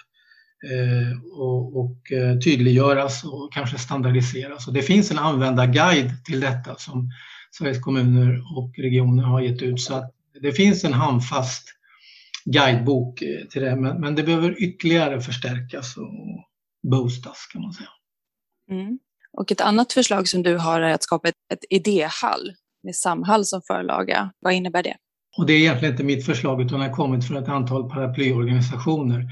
och, 1.31 1.77
och 1.77 2.11
eh, 2.11 2.39
tydliggöras 2.39 3.23
och 3.23 3.53
kanske 3.53 3.77
standardiseras. 3.77 4.67
Och 4.67 4.73
det 4.73 4.81
finns 4.81 5.11
en 5.11 5.17
användarguide 5.17 6.25
till 6.25 6.39
detta 6.39 6.75
som 6.75 7.11
Sveriges 7.51 7.83
kommuner 7.83 8.43
och 8.57 8.73
regioner 8.77 9.23
har 9.23 9.41
gett 9.41 9.61
ut 9.61 9.81
så 9.81 9.93
att 9.93 10.13
det 10.41 10.51
finns 10.51 10.83
en 10.83 10.93
handfast 10.93 11.73
guidebok 12.45 13.21
eh, 13.21 13.47
till 13.47 13.61
det, 13.61 13.75
men, 13.75 14.01
men 14.01 14.15
det 14.15 14.23
behöver 14.23 14.63
ytterligare 14.63 15.21
förstärkas 15.21 15.97
och 15.97 16.45
boostas 16.91 17.47
kan 17.53 17.61
man 17.61 17.73
säga. 17.73 17.89
Mm. 18.71 18.99
Och 19.37 19.51
ett 19.51 19.61
annat 19.61 19.93
förslag 19.93 20.27
som 20.27 20.43
du 20.43 20.57
har 20.57 20.81
är 20.81 20.93
att 20.93 21.03
skapa 21.03 21.27
ett, 21.27 21.35
ett 21.53 21.65
idéhall 21.69 22.53
med 22.83 22.95
Samhall 22.95 23.45
som 23.45 23.61
förlaga. 23.61 24.31
Vad 24.39 24.53
innebär 24.53 24.83
det? 24.83 24.95
Och 25.37 25.45
det 25.45 25.53
är 25.53 25.57
egentligen 25.57 25.93
inte 25.93 26.03
mitt 26.03 26.25
förslag 26.25 26.61
utan 26.61 26.79
det 26.79 26.85
har 26.85 26.93
kommit 26.93 27.27
från 27.27 27.37
ett 27.37 27.49
antal 27.49 27.89
paraplyorganisationer. 27.89 29.25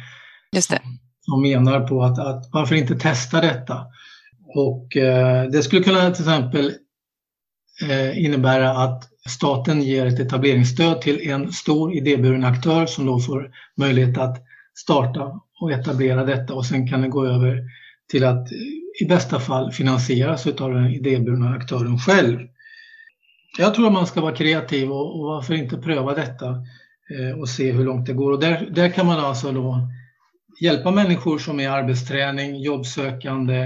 Just 0.55 0.69
det. 0.69 0.81
Som 1.25 1.41
menar 1.41 1.87
på 1.87 2.03
att, 2.03 2.19
att 2.19 2.49
varför 2.51 2.75
inte 2.75 2.95
testa 2.95 3.41
detta? 3.41 3.85
Och 4.55 4.97
eh, 4.97 5.49
det 5.49 5.63
skulle 5.63 5.83
kunna 5.83 6.11
till 6.11 6.23
exempel 6.23 6.73
eh, 7.89 8.25
innebära 8.25 8.71
att 8.71 9.09
staten 9.29 9.81
ger 9.81 10.05
ett 10.05 10.19
etableringsstöd 10.19 11.01
till 11.01 11.29
en 11.29 11.51
stor 11.51 11.93
idéburen 11.93 12.43
aktör 12.43 12.85
som 12.85 13.05
då 13.05 13.19
får 13.19 13.51
möjlighet 13.77 14.17
att 14.17 14.37
starta 14.75 15.39
och 15.61 15.71
etablera 15.71 16.25
detta 16.25 16.53
och 16.53 16.65
sen 16.65 16.87
kan 16.87 17.01
det 17.01 17.07
gå 17.07 17.25
över 17.25 17.63
till 18.11 18.25
att 18.25 18.47
i 19.01 19.05
bästa 19.05 19.39
fall 19.39 19.71
finansieras 19.71 20.47
av 20.47 20.73
den 20.73 20.85
idéburna 20.85 21.49
aktören 21.49 21.99
själv. 21.99 22.39
Jag 23.57 23.73
tror 23.73 23.87
att 23.87 23.93
man 23.93 24.07
ska 24.07 24.21
vara 24.21 24.35
kreativ 24.35 24.91
och, 24.91 25.19
och 25.19 25.25
varför 25.25 25.53
inte 25.53 25.77
pröva 25.77 26.13
detta 26.13 26.49
eh, 27.09 27.39
och 27.39 27.49
se 27.49 27.71
hur 27.71 27.85
långt 27.85 28.07
det 28.07 28.13
går. 28.13 28.31
Och 28.31 28.39
där, 28.39 28.69
där 28.71 28.89
kan 28.89 29.05
man 29.05 29.19
alltså 29.19 29.51
då 29.51 29.87
hjälpa 30.59 30.91
människor 30.91 31.37
som 31.37 31.59
är 31.59 31.69
arbetsträning, 31.69 32.61
jobbsökande. 32.61 33.61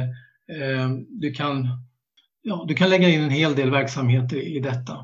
Eh, 0.51 0.89
du, 1.09 1.31
kan, 1.31 1.67
ja, 2.41 2.65
du 2.67 2.73
kan 2.73 2.89
lägga 2.89 3.09
in 3.09 3.21
en 3.21 3.29
hel 3.29 3.55
del 3.55 3.71
verksamheter 3.71 4.37
i 4.37 4.59
detta. 4.59 4.97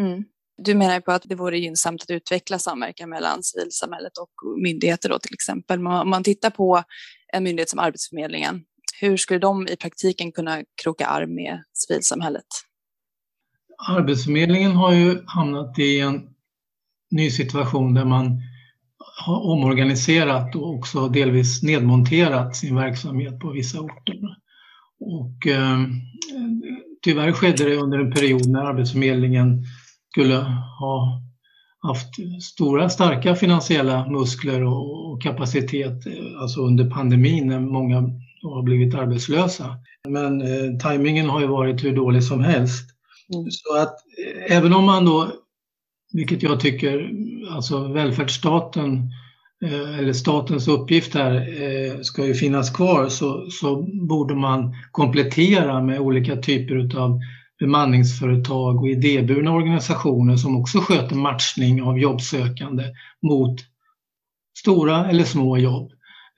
Mm. 0.00 0.24
Du 0.56 0.74
menar 0.74 1.00
på 1.00 1.12
att 1.12 1.22
det 1.24 1.34
vore 1.34 1.58
gynnsamt 1.58 2.02
att 2.02 2.10
utveckla 2.10 2.58
samverkan 2.58 3.10
mellan 3.10 3.42
civilsamhället 3.42 4.12
och 4.18 4.62
myndigheter 4.62 5.08
då 5.08 5.18
till 5.18 5.34
exempel. 5.34 5.78
Om 5.86 6.10
man 6.10 6.22
tittar 6.22 6.50
på 6.50 6.82
en 7.32 7.44
myndighet 7.44 7.70
som 7.70 7.78
Arbetsförmedlingen, 7.78 8.64
hur 9.00 9.16
skulle 9.16 9.38
de 9.38 9.68
i 9.68 9.76
praktiken 9.76 10.32
kunna 10.32 10.62
kroka 10.82 11.06
arm 11.06 11.34
med 11.34 11.62
civilsamhället? 11.72 12.46
Arbetsförmedlingen 13.88 14.72
har 14.72 14.92
ju 14.92 15.22
hamnat 15.26 15.78
i 15.78 16.00
en 16.00 16.28
ny 17.10 17.30
situation 17.30 17.94
där 17.94 18.04
man 18.04 18.40
har 19.16 19.46
omorganiserat 19.46 20.56
och 20.56 20.74
också 20.74 21.08
delvis 21.08 21.62
nedmonterat 21.62 22.56
sin 22.56 22.76
verksamhet 22.76 23.40
på 23.40 23.50
vissa 23.50 23.80
orter. 23.80 24.18
Och, 25.00 25.46
eh, 25.46 25.80
tyvärr 27.04 27.32
skedde 27.32 27.64
det 27.64 27.76
under 27.76 27.98
en 27.98 28.12
period 28.12 28.48
när 28.48 28.60
Arbetsförmedlingen 28.60 29.64
skulle 30.12 30.36
ha 30.80 31.22
haft 31.82 32.08
stora 32.42 32.88
starka 32.88 33.34
finansiella 33.34 34.08
muskler 34.08 34.64
och, 34.64 35.22
kapacitet 35.22 36.02
alltså 36.40 36.60
under 36.60 36.90
pandemin 36.90 37.46
när 37.46 37.60
många 37.60 37.96
har 38.42 38.62
blivit 38.62 38.94
arbetslösa. 38.94 39.76
Men 40.08 40.40
eh, 40.40 40.78
tajmingen 40.80 41.28
har 41.28 41.40
ju 41.40 41.46
varit 41.46 41.84
hur 41.84 41.96
dålig 41.96 42.24
som 42.24 42.44
helst. 42.44 42.90
Mm. 43.34 43.50
Så 43.50 43.76
att 43.76 43.94
eh, 44.48 44.56
även 44.56 44.72
om 44.72 44.84
man 44.84 45.04
då, 45.04 45.32
vilket 46.12 46.42
jag 46.42 46.60
tycker, 46.60 47.10
alltså 47.50 47.88
välfärdsstaten 47.88 49.10
eh, 49.64 49.98
eller 49.98 50.12
statens 50.12 50.68
uppgift 50.68 51.14
här 51.14 51.34
eh, 51.34 52.00
ska 52.00 52.26
ju 52.26 52.34
finnas 52.34 52.70
kvar 52.70 53.08
så, 53.08 53.46
så 53.50 53.82
borde 54.08 54.34
man 54.34 54.74
komplettera 54.90 55.82
med 55.82 56.00
olika 56.00 56.36
typer 56.36 56.98
av 56.98 57.20
bemanningsföretag 57.58 58.76
och 58.76 58.88
idéburna 58.88 59.52
organisationer 59.52 60.36
som 60.36 60.56
också 60.56 60.78
sköter 60.78 61.16
matchning 61.16 61.82
av 61.82 61.98
jobbsökande 61.98 62.84
mot 63.22 63.60
stora 64.58 65.10
eller 65.10 65.24
små 65.24 65.58
jobb. 65.58 65.90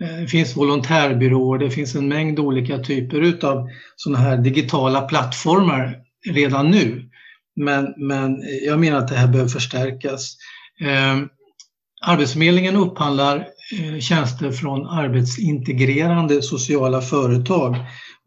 Eh, 0.02 0.20
det 0.20 0.26
finns 0.26 0.56
volontärbyråer, 0.56 1.58
det 1.58 1.70
finns 1.70 1.94
en 1.94 2.08
mängd 2.08 2.38
olika 2.38 2.78
typer 2.78 3.20
utav 3.20 3.68
sådana 3.96 4.18
här 4.18 4.36
digitala 4.36 5.02
plattformar 5.02 5.96
redan 6.30 6.70
nu. 6.70 7.10
Men, 7.56 7.94
men 7.96 8.42
jag 8.66 8.80
menar 8.80 8.98
att 8.98 9.08
det 9.08 9.16
här 9.16 9.28
behöver 9.28 9.50
förstärkas. 9.50 10.36
Eh, 10.80 11.20
Arbetsförmedlingen 12.06 12.76
upphandlar 12.76 13.36
eh, 13.36 13.98
tjänster 14.00 14.52
från 14.52 14.86
arbetsintegrerande 14.86 16.42
sociala 16.42 17.00
företag. 17.00 17.76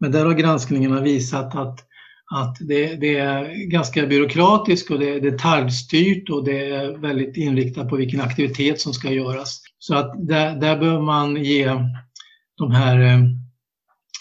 Men 0.00 0.12
där 0.12 0.24
har 0.24 0.34
granskningarna 0.34 1.00
visat 1.00 1.56
att 1.56 1.84
att 2.30 2.56
det, 2.60 2.94
det, 2.94 3.16
är 3.16 3.70
ganska 3.70 4.06
byråkratiskt 4.06 4.90
och 4.90 4.98
det 4.98 5.08
är 5.10 5.20
detaljstyrt 5.20 6.30
och 6.30 6.44
det 6.44 6.70
är 6.70 6.98
väldigt 6.98 7.36
inriktat 7.36 7.88
på 7.88 7.96
vilken 7.96 8.20
aktivitet 8.20 8.80
som 8.80 8.92
ska 8.92 9.10
göras. 9.10 9.60
Så 9.78 9.94
att 9.94 10.28
där, 10.28 10.56
där 10.56 10.78
behöver 10.78 11.02
man 11.02 11.44
ge 11.44 11.74
de 12.58 12.70
här 12.70 13.00
eh, 13.00 13.18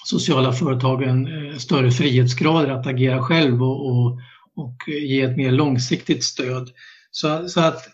sociala 0.05 0.51
företagen 0.51 1.27
eh, 1.27 1.57
större 1.57 1.91
frihetsgrader 1.91 2.69
att 2.69 2.87
agera 2.87 3.23
själv 3.23 3.63
och, 3.63 3.89
och, 3.89 4.19
och 4.57 4.89
eh, 4.89 5.05
ge 5.05 5.21
ett 5.21 5.37
mer 5.37 5.51
långsiktigt 5.51 6.23
stöd. 6.23 6.69
Så, 7.11 7.49
så, 7.49 7.61
att 7.61 7.89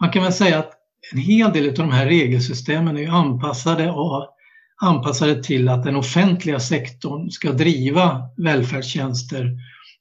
man 0.00 0.10
kan 0.10 0.22
väl 0.22 0.32
säga 0.32 0.58
att 0.58 0.72
en 1.12 1.18
hel 1.18 1.52
del 1.52 1.68
av 1.68 1.74
de 1.74 1.90
här 1.90 2.06
regelsystemen 2.06 2.96
är 2.96 3.08
anpassade 3.08 3.90
av 3.90 4.28
anpassade 4.82 5.42
till 5.42 5.68
att 5.68 5.84
den 5.84 5.96
offentliga 5.96 6.60
sektorn 6.60 7.30
ska 7.30 7.52
driva 7.52 8.22
välfärdstjänster 8.36 9.56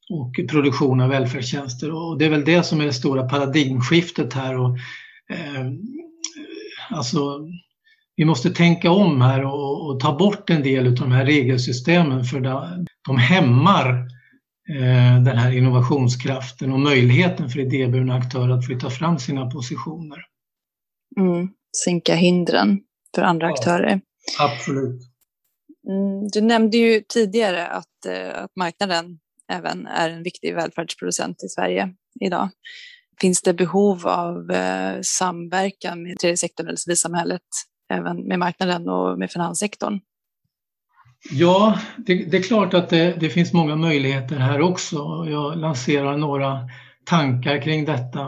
och 0.10 0.50
produktion 0.50 1.01
av 1.01 1.10
välfärdstjänster. 1.10 1.91
Och 1.91 2.17
det 2.17 2.25
är 2.25 2.29
väl 2.29 2.46
det 2.46 2.63
som 2.63 2.81
är 2.81 2.86
det 2.86 2.93
stora 2.93 3.29
paradigmskiftet 3.29 4.34
här. 4.34 4.58
Och, 4.58 4.77
eh, 5.29 5.65
alltså, 6.89 7.48
vi 8.15 8.25
måste 8.25 8.50
tänka 8.50 8.91
om 8.91 9.22
här 9.22 9.46
och, 9.46 9.89
och, 9.89 10.00
ta 10.00 10.17
bort 10.17 10.50
en 10.50 10.63
del 10.63 10.88
av 10.88 10.96
de 10.96 11.12
här 11.12 11.25
regelsystemen 11.25 12.24
för 12.24 12.39
de 13.05 13.17
hämmar 13.17 13.89
eh, 13.89 14.05
den 15.25 15.38
här 15.38 15.51
innovationskraften 15.51 16.72
och 16.72 16.80
möjligheten 16.80 17.50
för 17.50 17.60
idéburna 17.60 18.15
aktörer 18.15 18.50
att 18.50 18.65
flytta 18.65 18.89
fram 18.89 19.20
sina 19.20 19.50
positioner. 19.50 20.20
Mm, 21.20 21.50
sänka 21.86 22.15
hindren 22.15 22.80
för 23.15 23.22
andra 23.22 23.48
ja. 23.48 23.53
aktörer. 23.53 24.01
Absolut. 24.39 25.01
Mm, 25.88 26.27
du 26.34 26.41
nämnde 26.41 26.77
ju 26.77 27.03
tidigare 27.10 27.68
att, 27.68 28.06
eh, 28.08 28.44
att 28.44 28.56
marknaden 28.56 29.20
även 29.51 29.88
är 29.88 30.10
en 30.10 30.24
viktig 30.24 30.56
välfärdsproducent 30.56 31.44
i 31.44 31.48
Sverige 31.48 31.94
idag. 32.20 32.50
Finns 33.22 33.41
det 33.41 33.53
behov 33.53 34.08
av 34.08 34.51
eh, 34.51 35.01
samverkan 35.01 36.03
med 36.03 36.20
tredje 36.20 36.38
sektorn 36.38 36.68
eller 36.68 36.77
civilsamhället, 36.77 37.41
även 37.94 38.27
med 38.27 38.39
marknaden 38.39 38.89
och 38.89 39.20
med 39.20 39.32
finanssektorn? 39.32 40.00
Ja, 41.30 41.80
det, 41.98 42.16
det 42.32 42.38
är 42.38 42.42
klart 42.42 42.74
att 42.74 42.90
det, 42.90 43.16
det, 43.20 43.30
finns 43.30 43.54
många 43.54 43.75
möjligheter 43.75 44.36
här 44.36 44.62
också. 44.62 45.25
Jag 45.30 45.58
lanserar 45.58 46.18
några 46.18 46.60
tankar 47.06 47.62
kring 47.62 47.86
detta. 47.86 48.25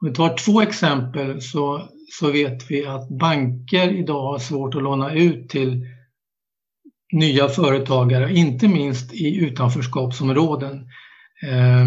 Om 0.00 0.08
vi 0.08 0.12
tar 0.12 0.36
två 0.36 0.62
exempel 0.62 1.42
så 1.42 1.88
så 2.10 2.30
vet 2.30 2.70
vi 2.70 2.86
att 2.86 3.08
banker 3.08 3.92
idag 3.92 4.22
har 4.22 4.38
svårt 4.38 4.74
att 4.74 4.82
låna 4.82 5.12
ut 5.12 5.48
till 5.48 5.86
nya 7.12 7.48
företagare, 7.48 8.32
inte 8.32 8.68
minst 8.68 9.14
i 9.14 9.36
utanförskapsområden 9.36 10.74
eh, 11.42 11.86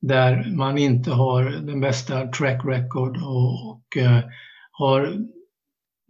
där 0.00 0.56
man 0.56 0.78
inte 0.78 1.10
har 1.10 1.44
den 1.44 1.80
bästa 1.80 2.26
track 2.26 2.64
record 2.64 3.16
och, 3.16 3.70
och 3.70 3.96
eh, 3.96 4.20
har 4.72 5.16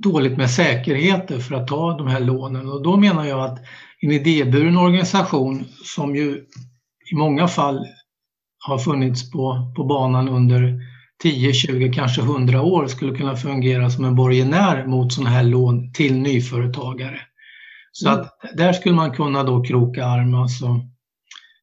dåligt 0.05 0.37
med 0.37 0.51
säkerheter 0.51 1.39
för 1.39 1.55
att 1.55 1.69
ta 1.69 1.97
de 1.99 2.07
här 2.07 2.21
lånen. 2.21 2.69
Och 2.69 2.83
då 2.83 2.97
menar 2.97 3.25
jag 3.25 3.41
att 3.41 3.59
en 4.01 4.11
idéburen 4.11 4.77
organisation 4.77 5.65
som 5.85 6.17
ju 6.17 6.45
i 7.13 7.15
många 7.15 7.49
fall 7.49 7.87
har 8.59 8.79
funnits 8.79 9.31
på, 9.31 9.73
på 9.77 9.85
banan 9.85 10.29
under 10.29 10.81
10, 11.23 11.53
20, 11.53 11.93
kanske 11.93 12.21
100 12.21 12.63
år 12.63 12.87
skulle 12.87 13.15
kunna 13.15 13.37
fungera 13.37 13.91
som 13.91 14.05
en 14.05 14.15
borgenär 14.15 14.87
mot 14.87 15.13
sådana 15.13 15.31
här 15.31 15.45
lån 15.45 15.93
till 15.93 16.19
nyföretagare. 16.19 17.21
Så 17.93 18.09
mm. 18.09 18.21
att 18.21 18.57
där 18.57 18.73
skulle 18.73 18.95
man 18.95 19.11
kunna 19.11 19.43
då 19.43 19.65
kroka 19.65 20.07
arm. 20.07 20.35
Alltså 20.35 20.81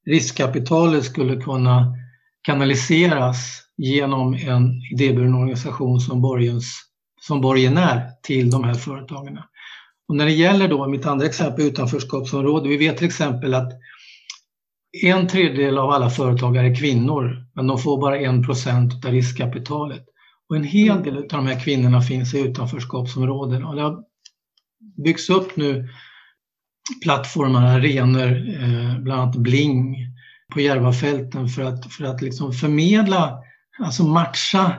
riskkapitalet 0.05 1.03
skulle 1.03 1.41
kunna 1.41 1.95
kanaliseras 2.41 3.61
genom 3.77 4.33
en 4.33 4.81
idéburen 4.93 5.35
organisation 5.35 5.99
som, 5.99 6.21
borgens, 6.21 6.90
som 7.21 7.41
borgenär 7.41 8.09
till 8.23 8.49
de 8.49 8.63
här 8.63 8.73
företagen. 8.73 9.39
Och 10.07 10.15
när 10.15 10.25
det 10.25 10.31
gäller 10.31 10.67
då 10.67 10.87
mitt 10.87 11.05
andra 11.05 11.25
exempel 11.25 11.65
utanförskapsområde, 11.65 12.69
vi 12.69 12.77
vet 12.77 12.97
till 12.97 13.07
exempel 13.07 13.53
att 13.53 13.71
en 15.03 15.27
tredjedel 15.27 15.77
av 15.77 15.89
alla 15.89 16.09
företagare 16.09 16.67
är 16.67 16.75
kvinnor, 16.75 17.45
men 17.55 17.67
de 17.67 17.77
får 17.77 18.01
bara 18.01 18.19
en 18.19 18.45
procent 18.45 19.05
av 19.05 19.11
riskkapitalet. 19.11 20.05
Och 20.49 20.55
en 20.55 20.63
hel 20.63 21.03
del 21.03 21.17
av 21.17 21.27
de 21.27 21.47
här 21.47 21.59
kvinnorna 21.59 22.01
finns 22.01 22.33
i 22.33 22.39
utanförskapsområden. 22.39 23.65
Och 23.65 23.75
det 23.75 23.81
har 23.81 24.03
byggts 25.03 25.29
upp 25.29 25.55
nu 25.55 25.89
plattformar, 27.03 27.77
arenor, 27.77 28.31
eh, 28.63 28.99
bland 28.99 29.21
annat 29.21 29.35
Bling 29.35 29.95
på 30.53 30.61
Järvafälten 30.61 31.47
för 31.47 31.63
att, 31.63 31.93
för 31.93 32.03
att 32.03 32.21
liksom 32.21 32.53
förmedla, 32.53 33.39
alltså 33.79 34.03
matcha 34.03 34.75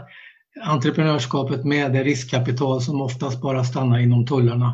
entreprenörskapet 0.61 1.65
med 1.65 1.93
det 1.93 2.05
riskkapital 2.05 2.81
som 2.83 3.01
oftast 3.01 3.41
bara 3.41 3.65
stannar 3.65 3.99
inom 3.99 4.27
tullarna, 4.27 4.67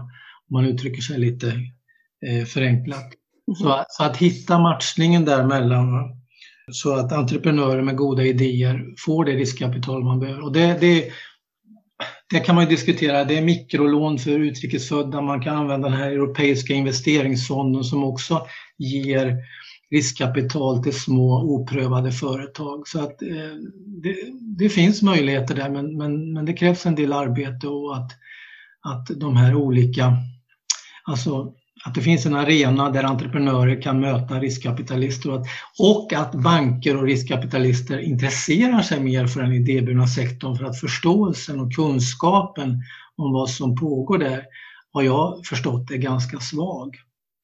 om 0.50 0.52
man 0.52 0.64
uttrycker 0.64 1.02
sig 1.02 1.18
lite 1.18 1.46
eh, 2.26 2.44
förenklat. 2.46 3.12
Så, 3.58 3.84
så, 3.88 4.04
att 4.04 4.16
hitta 4.16 4.58
matchningen 4.58 5.24
däremellan 5.24 6.18
så 6.72 6.94
att 6.94 7.12
entreprenörer 7.12 7.82
med 7.82 7.96
goda 7.96 8.22
idéer 8.22 8.94
får 8.98 9.24
det 9.24 9.32
riskkapital 9.32 10.04
man 10.04 10.20
behöver. 10.20 10.44
Och 10.44 10.52
det, 10.52 10.80
det, 10.80 11.10
det 12.30 12.40
kan 12.40 12.54
man 12.54 12.64
ju 12.64 12.70
diskutera. 12.70 13.24
Det 13.24 13.38
är 13.38 13.42
mikrolån 13.42 14.18
för 14.18 14.30
utrikesfödda. 14.30 15.20
Man 15.20 15.42
kan 15.42 15.56
använda 15.56 15.88
den 15.88 15.98
här 15.98 16.10
europeiska 16.10 16.74
investeringsfonden 16.74 17.84
som 17.84 18.04
också 18.04 18.46
ger 18.78 19.36
riskkapital 19.90 20.82
till 20.82 21.00
små 21.00 21.42
oprövade 21.42 22.12
företag. 22.12 22.88
Så 22.88 23.00
att 23.00 23.22
eh, 23.22 23.54
det, 24.02 24.16
det, 24.58 24.68
finns 24.68 25.02
möjligheter 25.02 25.54
där 25.54 25.70
men, 25.70 25.96
men, 25.96 26.32
men 26.32 26.44
det 26.44 26.52
krävs 26.52 26.86
en 26.86 26.94
del 26.94 27.12
arbete 27.12 27.68
och 27.68 27.96
att, 27.96 28.10
att 28.82 29.06
de 29.20 29.36
här 29.36 29.54
olika, 29.54 30.16
alltså 31.04 31.54
att 31.84 31.94
det 31.94 32.00
finns 32.00 32.26
en 32.26 32.34
arena 32.34 32.90
där 32.90 33.04
entreprenörer 33.04 33.82
kan 33.82 34.00
möta 34.00 34.40
riskkapitalister 34.40 35.30
och 35.30 35.40
att, 35.40 35.46
och 35.78 36.12
att 36.12 36.34
banker 36.34 36.96
och 36.96 37.02
riskkapitalister 37.02 37.98
intresserar 37.98 38.82
sig 38.82 39.00
mer 39.00 39.26
för 39.26 39.42
den 39.42 39.52
idéburna 39.52 40.06
sektorn 40.06 40.56
för 40.56 40.64
att 40.64 40.80
förståelsen 40.80 41.60
och 41.60 41.74
kunskapen 41.74 42.82
om 43.16 43.32
vad 43.32 43.50
som 43.50 43.76
pågår 43.76 44.18
där 44.18 44.44
har 44.92 45.02
jag 45.02 45.46
förstått 45.46 45.90
är 45.90 45.96
ganska 45.96 46.40
svag. 46.40 46.96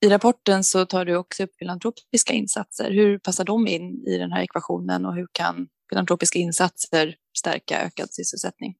I 0.05 0.09
rapporten 0.09 0.65
så 0.65 0.85
tar 0.85 1.05
du 1.05 1.17
också 1.17 1.43
upp 1.43 1.57
filantropiska 1.59 2.33
insatser. 2.33 2.91
Hur 2.91 3.19
passar 3.19 3.45
de 3.45 3.67
in 3.67 4.05
i 4.07 4.19
den 4.19 4.33
här 4.33 4.43
ekvationen 4.43 5.07
och 5.07 5.15
hur 5.15 5.27
kan 5.33 5.69
filantropiska 5.91 6.39
insatser 6.39 7.15
stärka 7.39 7.83
ökad 7.83 8.09
sysselsättning? 8.11 8.75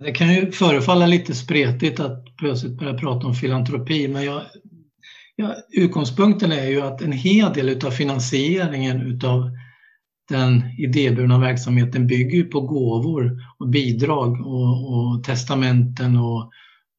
Det 0.00 0.12
kan 0.12 0.34
ju 0.34 0.52
förefalla 0.52 1.06
lite 1.06 1.34
spretigt 1.34 2.00
att 2.00 2.36
plötsligt 2.36 2.78
börja 2.78 2.94
prata 2.94 3.26
om 3.26 3.34
filantropi 3.34 4.08
men 4.08 4.24
jag, 4.24 4.42
ja, 5.36 5.54
utgångspunkten 5.72 6.52
är 6.52 6.66
ju 6.66 6.80
att 6.80 7.02
en 7.02 7.12
hel 7.12 7.52
del 7.52 7.86
av 7.86 7.90
finansieringen 7.90 9.20
av 9.24 9.50
den 10.28 10.62
idéburna 10.78 11.38
verksamheten 11.38 12.06
bygger 12.06 12.44
på 12.44 12.60
gåvor 12.60 13.38
och 13.58 13.68
bidrag 13.68 14.46
och, 14.46 14.94
och 14.94 15.24
testamenten 15.24 16.16
och 16.16 16.50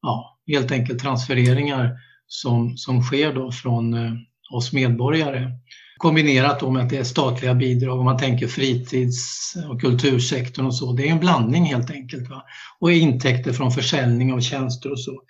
ja, 0.02 0.38
helt 0.46 0.72
enkelt 0.72 1.00
transfereringar 1.00 1.96
som, 2.32 2.76
som 2.76 3.02
sker 3.02 3.32
då 3.32 3.52
från 3.52 3.94
eh, 3.94 4.12
oss 4.50 4.72
medborgare. 4.72 5.50
Kombinerat 5.96 6.60
då 6.60 6.70
med 6.70 6.82
att 6.82 6.90
det 6.90 6.96
är 6.96 7.04
statliga 7.04 7.54
bidrag 7.54 7.98
om 7.98 8.04
man 8.04 8.18
tänker 8.18 8.46
fritids 8.46 9.54
och 9.68 9.80
kultursektorn 9.80 10.66
och 10.66 10.74
så. 10.74 10.92
Det 10.92 11.08
är 11.08 11.12
en 11.12 11.20
blandning 11.20 11.64
helt 11.64 11.90
enkelt. 11.90 12.30
Va? 12.30 12.44
Och 12.78 12.92
intäkter 12.92 13.52
från 13.52 13.70
försäljning 13.70 14.32
av 14.32 14.40
tjänster 14.40 14.92
och 14.92 15.00
så. 15.00 15.22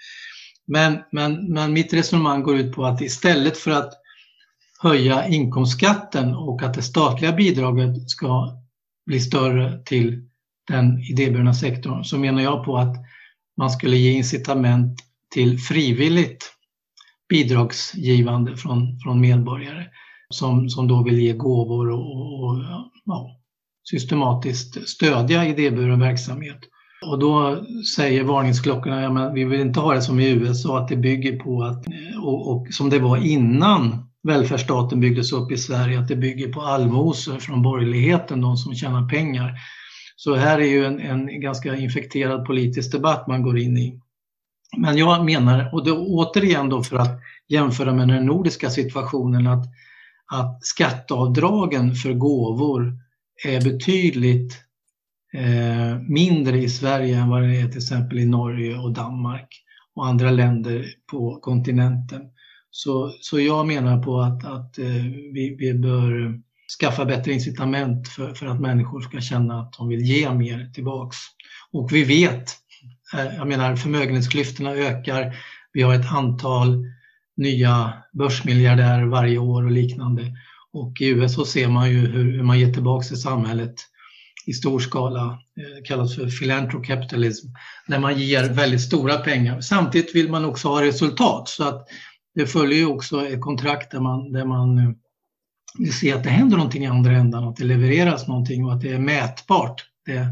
Men, 0.67 0.99
men, 1.13 1.53
men 1.53 1.73
mitt 1.73 1.93
resonemang 1.93 2.43
går 2.43 2.57
ut 2.57 2.73
på 2.73 2.87
att 2.87 3.01
istället 3.01 3.57
för 3.57 3.71
att 3.71 3.93
höja 4.81 5.27
inkomstskatten 5.29 6.35
och 6.35 6.63
att 6.63 6.75
det 6.75 6.83
statliga 6.83 7.33
bidraget 7.33 8.11
ska 8.11 8.59
bli 9.07 9.21
större 9.21 9.83
till 9.85 10.29
den 10.69 10.99
idéburna 10.99 11.55
sektorn 11.55 12.05
så 12.05 12.19
menar 12.19 12.43
jag 12.43 12.65
på 12.65 12.77
att 12.77 12.97
man 13.57 13.71
skulle 13.71 13.97
ge 13.97 14.13
incitament 14.13 15.01
till 15.35 15.59
frivilligt 15.59 16.53
bidragsgivande 17.31 18.57
från, 18.57 18.99
från 19.05 19.21
medborgare 19.21 19.87
som, 20.29 20.69
som 20.69 20.89
då 20.89 21.03
vill 21.03 21.19
ge 21.19 21.33
gåvor 21.33 21.91
och, 21.91 22.45
och 22.45 22.57
ja, 23.05 23.41
systematiskt 23.91 24.89
stödja 24.89 25.47
idéburen 25.47 26.01
verksamhet. 26.01 26.59
Och 27.07 27.19
då 27.19 27.65
säger 27.97 28.25
varningsklockorna, 28.25 29.03
ja, 29.03 29.13
men 29.13 29.35
vi 29.35 29.45
vill 29.45 29.61
inte 29.61 29.81
ha 29.81 29.95
det 29.95 30.03
som 30.03 30.21
i 30.21 30.31
USA, 30.31 30.79
att 30.79 30.89
det 30.89 30.97
bygger 30.97 31.39
på 31.39 31.63
att, 31.63 31.87
och, 32.23 32.51
och 32.51 32.67
som 32.71 32.91
det 32.91 32.99
var 32.99 33.17
innan 33.17 34.11
välfärdsstaten 34.23 35.01
byggdes 35.01 35.33
upp 35.33 35.53
i 35.53 35.57
Sverige, 35.57 35.99
att 35.99 36.09
det 36.09 36.17
bygger 36.17 36.53
på 36.53 36.61
allmosor 36.61 37.39
från 37.39 37.63
borgerligheten, 37.63 38.41
de 38.41 38.57
som 38.57 38.75
tjänar 38.75 39.09
pengar. 39.09 39.55
Så 40.17 40.35
här 40.35 40.59
är 40.59 40.67
ju 40.67 40.85
en, 40.85 41.01
en 41.01 41.41
ganska 41.41 41.77
infekterad 41.77 42.47
politisk 42.47 42.93
debatt 42.93 43.27
man 43.27 43.43
går 43.43 43.59
in 43.59 43.77
i. 43.77 44.01
Men 44.77 44.99
jag 44.99 45.25
menar, 45.25 45.75
och 45.75 45.85
då, 45.85 46.07
återigen 46.07 46.69
då 46.69 46.83
för 46.83 46.97
att 46.97 47.21
jämföra 47.49 47.93
med 47.93 48.09
den 48.09 48.27
nordiska 48.27 48.71
situationen, 48.71 49.47
att, 49.47 49.67
att 50.33 50.65
skatteavdragen 50.65 51.95
för 51.95 52.13
gåvor 52.13 52.99
är 53.47 53.61
betydligt 53.61 54.65
eh, 55.35 55.99
mindre 56.09 56.59
i 56.59 56.69
Sverige 56.69 57.19
än 57.19 57.29
vad 57.29 57.43
det 57.43 57.61
är 57.61 57.69
till 57.69 57.79
exempel 57.79 58.19
i 58.19 58.27
Norge 58.27 58.79
och 58.79 58.93
Danmark 58.93 59.65
och 59.95 60.07
andra 60.07 60.31
länder 60.31 60.87
på 61.11 61.41
kontinenten. 61.41 62.23
Så, 62.71 63.13
så 63.21 63.41
jag 63.41 63.67
menar 63.67 64.03
på 64.03 64.21
att, 64.21 64.45
att 64.45 64.79
eh, 64.79 65.05
vi, 65.33 65.57
vi 65.59 65.75
bör 65.75 66.41
skaffa 66.81 67.05
bättre 67.05 67.33
incitament 67.33 68.09
för, 68.09 68.35
för 68.35 68.47
att 68.47 68.61
människor 68.61 69.01
ska 69.01 69.21
känna 69.21 69.61
att 69.61 69.73
de 69.73 69.89
vill 69.89 70.01
ge 70.01 70.35
mer 70.35 70.71
tillbaks. 70.75 71.17
Och 71.73 71.93
vi 71.93 72.05
vet, 72.05 72.57
Eh, 73.15 73.35
jag 73.37 73.49
menar 73.49 73.77
förmögenhetsklyftorna 73.77 74.75
ökar, 74.75 75.37
vi 75.73 75.83
har 75.83 75.95
ett 75.95 76.13
antal 76.13 76.85
nya 77.37 77.93
börsmiljardärer 78.13 79.05
varje 79.05 79.39
år 79.39 79.65
och 79.65 79.71
liknande. 79.71 80.23
Och 80.73 81.01
i 81.01 81.09
USA 81.09 81.45
ser 81.45 81.69
man 81.69 81.91
ju 81.91 81.99
hur 81.99 82.43
man 82.43 82.59
ger 82.59 82.73
tillbaka 82.73 83.09
till 83.09 83.21
samhället 83.21 83.75
i 84.47 84.53
stor 84.53 84.81
skala, 84.81 85.25
eh, 85.61 85.77
Det 85.77 85.83
kallas 85.87 86.15
för 86.15 86.29
filantropkapitalism, 86.29 87.47
när 87.87 87.99
man 87.99 88.19
ger 88.19 88.49
väldigt 88.49 88.81
stora 88.81 89.17
pengar. 89.17 89.61
Samtidigt 89.61 90.15
vill 90.15 90.31
man 90.31 90.45
också 90.45 90.69
ha 90.69 90.83
resultat 90.83 91.49
så 91.49 91.65
att 91.65 91.89
det 92.35 92.47
följer 92.47 92.79
ju 92.79 92.87
också 92.87 93.27
ett 93.27 93.41
kontrakt 93.41 93.91
där 93.91 94.01
man, 94.01 94.33
där 94.33 94.45
man 94.45 94.79
eh, 94.79 94.91
vill 95.79 95.93
se 95.93 96.13
att 96.13 96.25
det 96.25 96.31
händer 96.31 96.57
någonting 96.57 96.85
i 96.85 96.87
andra 96.87 97.13
ändan, 97.13 97.49
att 97.49 97.57
det 97.57 97.65
levereras 97.65 98.29
någonting 98.29 98.65
och 98.65 98.73
att 98.73 98.81
det 98.81 98.93
är 98.93 98.99
mätbart 98.99 99.85
det, 100.07 100.27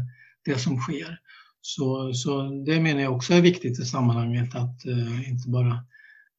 det 0.45 0.59
som 0.59 0.77
sker. 0.77 1.19
Så, 1.61 2.13
så 2.13 2.41
det 2.65 2.79
menar 2.79 3.01
jag 3.01 3.15
också 3.15 3.33
är 3.33 3.41
viktigt 3.41 3.79
i 3.79 3.85
sammanhanget 3.85 4.55
att 4.55 4.85
eh, 4.85 5.29
inte 5.29 5.49
bara 5.49 5.85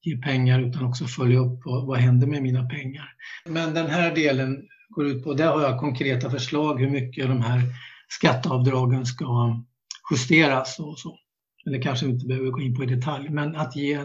ge 0.02 0.16
pengar 0.16 0.60
utan 0.60 0.84
också 0.84 1.04
följa 1.04 1.38
upp 1.38 1.60
vad, 1.64 1.86
vad 1.86 1.98
händer 1.98 2.26
med 2.26 2.42
mina 2.42 2.68
pengar. 2.68 3.08
Men 3.44 3.74
den 3.74 3.86
här 3.86 4.14
delen 4.14 4.62
går 4.88 5.06
ut 5.06 5.24
på, 5.24 5.34
där 5.34 5.52
har 5.52 5.62
jag 5.62 5.80
konkreta 5.80 6.30
förslag 6.30 6.80
hur 6.80 6.90
mycket 6.90 7.28
de 7.28 7.40
här 7.40 7.62
skatteavdragen 8.08 9.06
ska 9.06 9.62
justeras 10.10 10.78
och 10.78 10.99
så. 10.99 11.18
Eller 11.66 11.82
kanske 11.82 12.06
inte 12.06 12.26
behöver 12.26 12.50
gå 12.50 12.60
in 12.60 12.76
på 12.76 12.82
i 12.82 12.86
detalj, 12.86 13.28
men 13.30 13.56
att 13.56 13.76
ge 13.76 13.99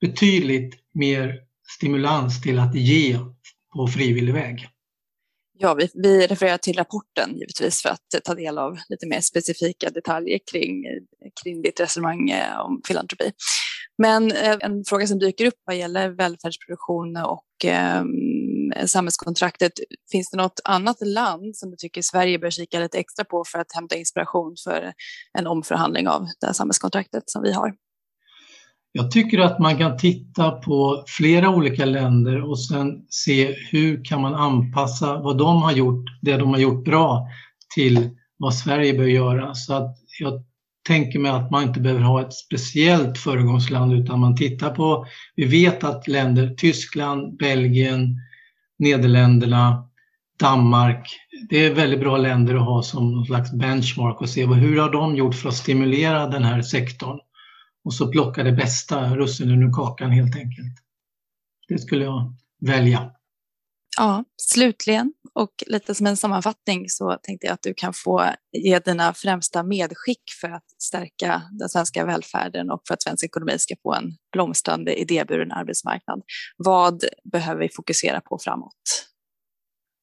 betydligt 0.00 0.74
mer 0.92 1.40
stimulans 1.76 2.42
till 2.42 2.58
att 2.58 2.74
ge 2.74 3.18
på 3.74 3.86
frivillig 3.86 4.34
väg. 4.34 4.68
Ja, 5.62 5.74
vi, 5.74 5.88
vi 5.94 6.26
refererar 6.26 6.58
till 6.58 6.76
rapporten 6.76 7.36
givetvis 7.38 7.82
för 7.82 7.88
att 7.88 8.24
ta 8.24 8.34
del 8.34 8.58
av 8.58 8.78
lite 8.88 9.06
mer 9.06 9.20
specifika 9.20 9.90
detaljer 9.90 10.38
kring, 10.52 10.84
kring 11.42 11.62
ditt 11.62 11.80
resonemang 11.80 12.30
eh, 12.30 12.60
om 12.60 12.80
filantropi. 12.86 13.32
Men 13.98 14.32
eh, 14.32 14.56
en 14.60 14.84
fråga 14.84 15.06
som 15.06 15.18
dyker 15.18 15.46
upp 15.46 15.54
vad 15.64 15.76
gäller 15.76 16.08
välfärdsproduktion 16.08 17.16
och 17.16 17.64
eh, 17.64 18.02
samhällskontraktet, 18.86 19.72
finns 20.12 20.30
det 20.30 20.36
något 20.36 20.60
annat 20.64 20.96
land 21.06 21.56
som 21.56 21.70
du 21.70 21.76
tycker 21.76 22.02
Sverige 22.02 22.38
bör 22.38 22.50
kika 22.50 22.80
lite 22.80 22.98
extra 22.98 23.24
på 23.24 23.44
för 23.46 23.58
att 23.58 23.74
hämta 23.74 23.96
inspiration 23.96 24.54
för 24.64 24.92
en 25.38 25.46
omförhandling 25.46 26.08
av 26.08 26.26
det 26.40 26.46
här 26.46 26.52
samhällskontraktet 26.52 27.22
som 27.26 27.42
vi 27.42 27.52
har? 27.52 27.74
Jag 28.92 29.10
tycker 29.10 29.38
att 29.38 29.58
man 29.58 29.78
kan 29.78 29.96
titta 29.96 30.50
på 30.50 31.04
flera 31.06 31.50
olika 31.50 31.84
länder 31.84 32.50
och 32.50 32.60
sen 32.60 33.02
se 33.08 33.54
hur 33.70 34.04
kan 34.04 34.20
man 34.20 34.34
anpassa 34.34 35.20
vad 35.20 35.38
de 35.38 35.62
har 35.62 35.72
gjort, 35.72 36.04
det 36.22 36.36
de 36.36 36.48
har 36.48 36.58
gjort 36.58 36.84
bra, 36.84 37.28
till 37.74 38.10
vad 38.38 38.54
Sverige 38.54 38.94
bör 38.94 39.06
göra. 39.06 39.54
Så 39.54 39.74
att 39.74 39.96
jag 40.20 40.44
tänker 40.86 41.18
mig 41.18 41.30
att 41.30 41.50
man 41.50 41.62
inte 41.62 41.80
behöver 41.80 42.02
ha 42.02 42.20
ett 42.20 42.34
speciellt 42.34 43.18
föregångsland 43.18 43.92
utan 43.92 44.20
man 44.20 44.36
tittar 44.36 44.70
på, 44.70 45.06
vi 45.36 45.44
vet 45.44 45.84
att 45.84 46.08
länder, 46.08 46.54
Tyskland, 46.56 47.36
Belgien, 47.36 48.16
Nederländerna, 48.78 49.84
Danmark, 50.38 51.08
det 51.48 51.64
är 51.64 51.74
väldigt 51.74 52.00
bra 52.00 52.16
länder 52.16 52.54
att 52.54 52.64
ha 52.64 52.82
som 52.82 53.12
någon 53.12 53.26
slags 53.26 53.52
benchmark 53.52 54.20
och 54.20 54.28
se 54.28 54.46
hur 54.46 54.78
har 54.78 54.92
de 54.92 55.16
gjort 55.16 55.34
för 55.34 55.48
att 55.48 55.54
stimulera 55.54 56.26
den 56.26 56.44
här 56.44 56.62
sektorn 56.62 57.18
och 57.84 57.94
så 57.94 58.08
plocka 58.08 58.42
det 58.42 58.52
bästa 58.52 59.16
russinen 59.16 59.62
ur 59.62 59.72
kakan 59.72 60.10
helt 60.10 60.36
enkelt. 60.36 60.74
Det 61.68 61.78
skulle 61.78 62.04
jag 62.04 62.34
välja. 62.60 63.10
Ja, 63.96 64.24
slutligen 64.36 65.12
och 65.34 65.50
lite 65.66 65.94
som 65.94 66.06
en 66.06 66.16
sammanfattning 66.16 66.88
så 66.88 67.18
tänkte 67.22 67.46
jag 67.46 67.54
att 67.54 67.62
du 67.62 67.74
kan 67.74 67.92
få 67.94 68.24
ge 68.52 68.78
dina 68.78 69.14
främsta 69.14 69.62
medskick 69.62 70.22
för 70.40 70.50
att 70.50 70.64
stärka 70.78 71.42
den 71.58 71.68
svenska 71.68 72.06
välfärden 72.06 72.70
och 72.70 72.82
för 72.88 72.94
att 72.94 73.02
svensk 73.02 73.24
ekonomi 73.24 73.58
ska 73.58 73.74
få 73.82 73.94
en 73.94 74.16
blomstrande 74.32 75.00
idéburen 75.00 75.52
arbetsmarknad. 75.52 76.22
Vad 76.56 77.04
behöver 77.32 77.60
vi 77.60 77.68
fokusera 77.68 78.20
på 78.20 78.38
framåt? 78.38 78.72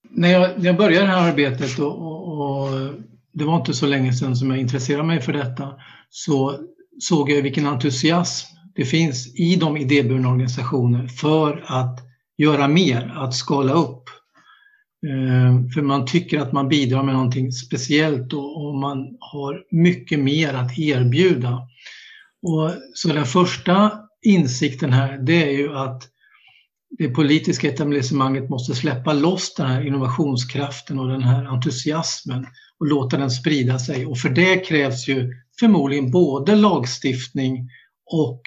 När 0.09 0.29
jag, 0.29 0.59
jag 0.59 0.77
började 0.77 1.05
det 1.05 1.11
här 1.11 1.29
arbetet 1.29 1.79
och, 1.79 2.01
och, 2.01 2.31
och 2.31 2.93
det 3.31 3.45
var 3.45 3.57
inte 3.57 3.73
så 3.73 3.85
länge 3.85 4.13
sedan 4.13 4.35
som 4.35 4.49
jag 4.49 4.59
intresserade 4.59 5.03
mig 5.03 5.21
för 5.21 5.33
detta 5.33 5.73
så 6.09 6.59
såg 6.99 7.29
jag 7.29 7.41
vilken 7.41 7.67
entusiasm 7.67 8.47
det 8.75 8.85
finns 8.85 9.39
i 9.39 9.55
de 9.55 9.77
idéburna 9.77 10.29
organisationer 10.29 11.07
för 11.07 11.63
att 11.67 11.99
göra 12.37 12.67
mer, 12.67 13.13
att 13.17 13.33
skala 13.33 13.73
upp. 13.73 14.03
Eh, 15.07 15.69
för 15.73 15.81
man 15.81 16.05
tycker 16.05 16.39
att 16.39 16.51
man 16.51 16.69
bidrar 16.69 17.03
med 17.03 17.13
någonting 17.13 17.51
speciellt 17.51 18.33
och 18.33 18.75
man 18.75 19.17
har 19.19 19.63
mycket 19.71 20.19
mer 20.19 20.53
att 20.53 20.79
erbjuda. 20.79 21.67
Och 22.41 22.71
så 22.93 23.07
den 23.07 23.25
första 23.25 23.91
insikten 24.21 24.93
här 24.93 25.17
det 25.17 25.43
är 25.43 25.51
ju 25.51 25.77
att 25.77 26.03
det 26.97 27.09
politiska 27.09 27.67
etablissemanget 27.67 28.49
måste 28.49 28.75
släppa 28.75 29.13
loss 29.13 29.53
den 29.53 29.67
här 29.67 29.87
innovationskraften 29.87 30.99
och 30.99 31.07
den 31.07 31.23
här 31.23 31.45
entusiasmen 31.45 32.47
och 32.79 32.87
låta 32.87 33.17
den 33.17 33.31
sprida 33.31 33.79
sig. 33.79 34.05
Och 34.05 34.17
för 34.17 34.29
det 34.29 34.57
krävs 34.57 35.07
ju 35.07 35.33
förmodligen 35.59 36.11
både 36.11 36.55
lagstiftning 36.55 37.69
och 38.05 38.41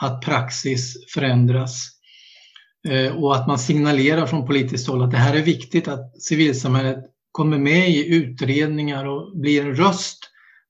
att 0.00 0.20
praxis 0.20 0.96
förändras. 1.14 1.88
Eh, 2.88 3.16
och 3.16 3.36
att 3.36 3.46
man 3.46 3.58
signalerar 3.58 4.26
från 4.26 4.46
politiskt 4.46 4.88
håll 4.88 5.02
att 5.02 5.10
det 5.10 5.16
här 5.16 5.36
är 5.36 5.42
viktigt 5.42 5.88
att 5.88 6.22
civilsamhället 6.22 6.98
kommer 7.32 7.58
med 7.58 7.90
i 7.90 8.14
utredningar 8.14 9.04
och 9.04 9.36
blir 9.36 9.62
en 9.62 9.76
röst 9.76 10.18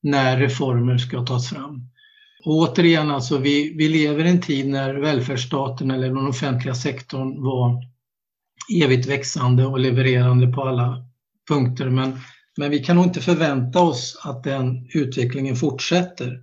när 0.03 0.37
reformer 0.37 0.99
ska 0.99 1.27
tas 1.27 1.49
fram. 1.49 1.92
Och 2.45 2.55
återigen, 2.55 3.11
alltså, 3.11 3.39
vi, 3.39 3.75
vi 3.77 3.89
lever 3.89 4.25
i 4.25 4.31
en 4.31 4.41
tid 4.41 4.69
när 4.69 4.95
välfärdsstaten 4.95 5.91
eller 5.91 6.07
den 6.07 6.27
offentliga 6.27 6.75
sektorn 6.75 7.43
var 7.43 7.83
evigt 8.83 9.09
växande 9.09 9.67
och 9.67 9.79
levererande 9.79 10.47
på 10.47 10.63
alla 10.63 11.05
punkter. 11.49 11.91
Men 11.91 12.19
men 12.57 12.71
vi 12.71 12.79
kan 12.79 12.97
nog 12.97 13.05
inte 13.05 13.21
förvänta 13.21 13.81
oss 13.81 14.21
att 14.25 14.45
den 14.45 14.87
utvecklingen 14.95 15.57
fortsätter. 15.57 16.41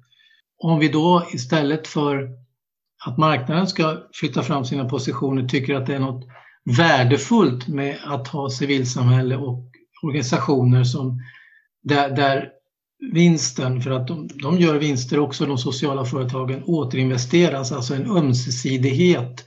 Om 0.58 0.80
vi 0.80 0.88
då 0.88 1.28
istället 1.34 1.88
för 1.88 2.30
att 3.06 3.18
marknaden 3.18 3.68
ska 3.68 3.98
flytta 4.14 4.44
fram 4.44 4.66
sina 4.66 4.90
positioner 4.90 5.48
tycker 5.48 5.76
att 5.76 5.86
det 5.86 5.96
är 5.96 6.00
något 6.00 6.28
värdefullt 6.78 7.68
med 7.68 7.98
att 8.06 8.28
ha 8.28 8.50
civilsamhälle 8.50 9.38
och 9.38 9.66
organisationer 10.04 10.84
som 10.84 11.22
där, 11.84 12.10
där 12.10 12.50
vinsten, 13.14 13.82
för 13.82 13.92
att 13.92 14.08
de, 14.08 14.28
de, 14.28 14.58
gör 14.58 14.76
vinster 14.76 15.20
också, 15.20 15.46
de 15.46 15.58
sociala 15.58 16.06
företagen, 16.06 16.64
återinvesteras, 16.64 17.72
alltså 17.72 17.96
en 17.96 18.12
ömsesidighet 18.12 19.46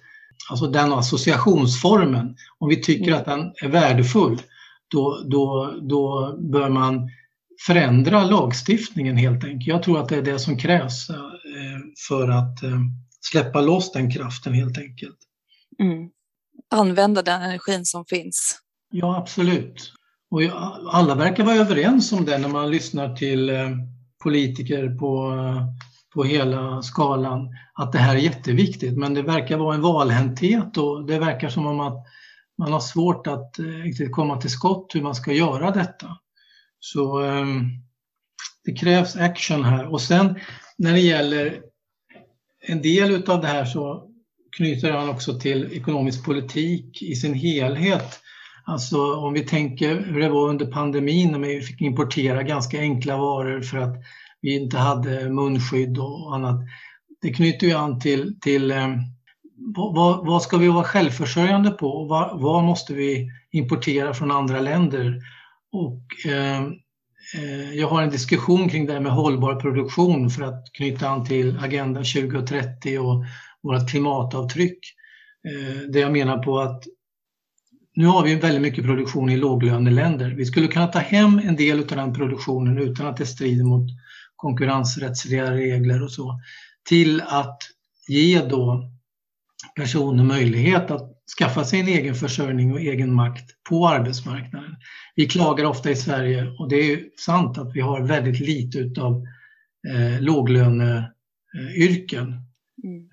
alltså 0.50 0.66
den 0.66 0.92
associationsformen, 0.92 2.36
om 2.58 2.68
vi 2.68 2.82
tycker 2.82 3.08
mm. 3.08 3.18
att 3.18 3.24
den 3.24 3.40
är 3.40 3.68
värdefull, 3.68 4.42
då, 4.88 5.22
då, 5.26 5.74
då 5.82 6.36
bör 6.38 6.68
man 6.68 7.10
förändra 7.66 8.24
lagstiftningen 8.24 9.16
helt 9.16 9.44
enkelt. 9.44 9.66
Jag 9.66 9.82
tror 9.82 10.00
att 10.00 10.08
det 10.08 10.16
är 10.16 10.22
det 10.22 10.38
som 10.38 10.58
krävs 10.58 11.10
eh, 11.10 11.16
för 12.08 12.28
att 12.28 12.62
eh, 12.62 12.80
släppa 13.20 13.60
loss 13.60 13.92
den 13.92 14.10
kraften 14.10 14.52
helt 14.52 14.78
enkelt. 14.78 15.18
Mm. 15.78 16.10
Använda 16.70 17.22
den 17.22 17.42
energin 17.42 17.84
som 17.84 18.04
finns. 18.04 18.58
Ja, 18.90 19.16
absolut. 19.16 19.92
Och 20.32 20.42
alla 20.94 21.14
verkar 21.14 21.44
vara 21.44 21.56
överens 21.56 22.12
om 22.12 22.24
det 22.24 22.38
när 22.38 22.48
man 22.48 22.70
lyssnar 22.70 23.16
till 23.16 23.50
eh, 23.50 23.70
politiker 24.22 24.88
på, 24.88 25.32
eh, 25.32 25.66
på 26.14 26.24
hela 26.24 26.82
skalan, 26.82 27.48
att 27.74 27.92
det 27.92 27.98
här 27.98 28.16
är 28.16 28.20
jätteviktigt. 28.20 28.98
Men 28.98 29.14
det 29.14 29.22
verkar 29.22 29.56
vara 29.56 29.74
en 29.74 29.80
valhänthet 29.80 30.76
och 30.76 31.06
det 31.06 31.18
verkar 31.18 31.48
som 31.48 31.66
om 31.66 31.80
att 31.80 32.06
man 32.58 32.72
har 32.72 32.80
svårt 32.80 33.26
att 33.26 33.58
eh, 33.58 33.64
riktigt 33.64 34.12
komma 34.12 34.40
till 34.40 34.50
skott 34.50 34.94
hur 34.94 35.02
man 35.02 35.14
ska 35.14 35.32
göra 35.32 35.70
detta. 35.70 36.18
Så 36.80 37.18
ehm, 37.18 37.60
det 38.64 38.72
krävs 38.72 39.16
action 39.16 39.64
här. 39.64 39.92
Och 39.92 40.00
sen 40.00 40.38
när 40.78 40.92
det 40.92 41.00
gäller 41.00 41.62
en 42.60 42.82
del 42.82 43.30
av 43.30 43.40
det 43.40 43.48
här 43.48 43.64
så 43.64 44.08
knyter 44.56 44.92
han 44.92 45.08
också 45.08 45.38
till 45.38 45.72
ekonomisk 45.72 46.24
politik 46.24 47.02
i 47.02 47.14
sin 47.16 47.34
helhet. 47.34 48.22
Alltså 48.64 49.14
om 49.14 49.32
vi 49.32 49.40
tänker 49.40 49.96
hur 49.96 50.20
det 50.20 50.28
var 50.28 50.48
under 50.48 50.66
pandemin 50.66 51.32
när 51.32 51.38
vi 51.38 51.60
fick 51.60 51.80
importera 51.80 52.42
ganska 52.42 52.80
enkla 52.80 53.16
varor 53.16 53.60
för 53.60 53.78
att 53.78 53.96
vi 54.40 54.54
inte 54.54 54.78
hade 54.78 55.28
munskydd 55.28 55.98
och 55.98 56.34
annat. 56.34 56.60
Det 57.22 57.32
knyter 57.32 57.66
ju 57.66 57.72
an 57.72 58.00
till, 58.00 58.40
till 58.40 58.70
eh, 58.70 58.88
vad, 59.74 60.26
vad, 60.26 60.42
ska 60.42 60.56
vi 60.56 60.68
vara 60.68 60.84
självförsörjande 60.84 61.70
på 61.70 61.88
och 61.88 62.08
vad, 62.08 62.40
vad 62.40 62.64
måste 62.64 62.94
vi 62.94 63.30
importera 63.50 64.14
från 64.14 64.30
andra 64.30 64.60
länder? 64.60 65.20
Och, 65.72 66.30
eh, 66.30 66.62
eh 67.34 67.74
jag 67.74 67.88
har 67.88 68.02
en 68.02 68.10
diskussion 68.10 68.68
kring 68.68 68.86
det 68.86 68.92
här 68.92 69.00
med 69.00 69.12
hållbar 69.12 69.54
produktion 69.54 70.30
för 70.30 70.42
att 70.42 70.72
knyta 70.72 71.08
an 71.08 71.24
till 71.24 71.58
Agenda 71.58 72.00
2030 72.00 72.98
och 72.98 73.24
vårt 73.62 73.90
klimatavtryck. 73.90 74.78
Eh, 75.48 75.80
det 75.88 75.98
jag 75.98 76.12
menar 76.12 76.38
på 76.38 76.58
att 76.58 76.84
nu 77.94 78.06
har 78.06 78.24
vi 78.24 78.34
väldigt 78.34 78.62
mycket 78.62 78.84
produktion 78.84 79.30
i 79.30 79.36
låglöneländer. 79.36 80.30
Vi 80.30 80.44
skulle 80.44 80.68
kunna 80.68 80.86
ta 80.86 80.98
hem 80.98 81.40
en 81.44 81.56
del 81.56 81.78
av 81.78 81.86
den 81.86 82.14
produktionen 82.14 82.78
utan 82.78 83.06
att 83.06 83.16
det 83.16 83.26
strider 83.26 83.64
mot 83.64 83.90
konkurrensrättsliga 84.36 85.52
regler 85.52 86.02
och 86.02 86.12
så 86.12 86.40
till 86.88 87.20
att 87.20 87.58
ge 88.08 88.40
då 88.40 88.90
personer 89.76 90.24
möjlighet 90.24 90.90
att 90.90 91.12
skaffa 91.38 91.64
sig 91.64 91.80
en 91.80 91.88
egen 91.88 92.14
försörjning 92.14 92.72
och 92.72 92.80
egen 92.80 93.14
makt 93.14 93.50
på 93.68 93.88
arbetsmarknaden. 93.88 94.76
Vi 95.14 95.28
klagar 95.28 95.64
ofta 95.64 95.90
i 95.90 95.96
Sverige, 95.96 96.46
och 96.58 96.68
det 96.68 96.92
är 96.92 97.00
sant 97.16 97.58
att 97.58 97.74
vi 97.74 97.80
har 97.80 98.02
väldigt 98.02 98.40
lite 98.40 98.78
utav 98.78 99.24
eh, 99.88 100.20
låglöneyrken 100.20 101.12
mm. 102.84 103.08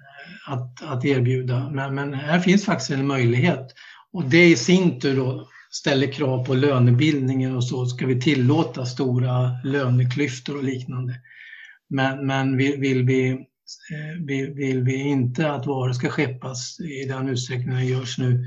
att, 0.47 0.83
att 0.83 1.05
erbjuda. 1.05 1.69
Men, 1.69 1.95
men 1.95 2.13
här 2.13 2.39
finns 2.39 2.65
faktiskt 2.65 2.91
en 2.91 3.07
möjlighet 3.07 3.73
och 4.13 4.23
det 4.23 4.45
i 4.45 4.55
sin 4.55 4.99
tur 4.99 5.15
då 5.15 5.47
ställer 5.71 6.11
krav 6.11 6.45
på 6.45 6.53
lönebildningen 6.53 7.55
och 7.55 7.63
så 7.63 7.85
ska 7.85 8.05
vi 8.05 8.21
tillåta 8.21 8.85
stora 8.85 9.51
löneklyftor 9.63 10.57
och 10.57 10.63
liknande. 10.63 11.15
Men, 11.89 12.25
men 12.27 12.57
vill, 12.57 12.79
vill 12.79 13.03
vi 13.03 13.29
eh, 13.29 14.25
vill, 14.25 14.51
vill 14.53 14.83
vi 14.83 14.95
inte 14.95 15.51
att 15.51 15.65
varor 15.65 15.93
ska 15.93 16.09
skeppas 16.09 16.79
i 16.79 17.05
den 17.05 17.29
utsträckning 17.29 17.75
det 17.75 17.83
görs 17.83 18.17
nu 18.17 18.45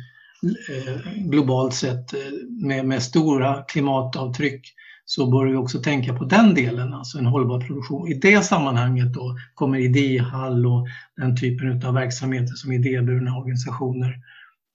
eh, 0.68 1.12
globalt 1.16 1.75
sett 1.75 2.14
eh, 2.14 2.20
med, 2.48 2.87
med 2.87 3.03
stora 3.03 3.62
klimatavtryck 3.62 4.75
så 5.05 5.31
bör 5.31 5.46
vi 5.46 5.57
också 5.57 5.79
tänka 5.79 6.14
på 6.14 6.25
den 6.25 6.55
delen, 6.55 6.94
alltså 6.94 7.18
en 7.18 7.27
hållbar 7.27 7.61
produktion. 7.61 8.09
I 8.09 8.14
det 8.14 8.42
sammanhanget 8.44 9.14
då 9.14 9.37
kommer 9.55 9.79
idéhall 9.79 10.66
och 10.66 10.87
den 11.16 11.37
typen 11.37 11.87
av 11.87 11.94
verksamheter 11.94 12.55
som 12.55 12.72
idéburna 12.72 13.37
organisationer 13.37 14.16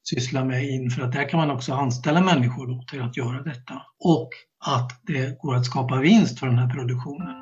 sysslar 0.10 0.46
med 0.46 0.70
in 0.70 0.90
för 0.90 1.02
att 1.02 1.12
där 1.12 1.30
kan 1.30 1.40
man 1.40 1.52
också 1.52 1.74
anställa 1.74 2.22
människor 2.22 2.68
då 2.68 2.84
till 2.92 3.02
att 3.02 3.18
göra 3.18 3.42
detta 3.44 3.74
och 4.00 4.30
att 4.66 5.02
det 5.04 5.40
går 5.40 5.56
att 5.56 5.66
skapa 5.66 6.00
vinst 6.00 6.40
för 6.40 6.48
den 6.48 6.58
här 6.58 6.70
produktionen. 6.70 7.36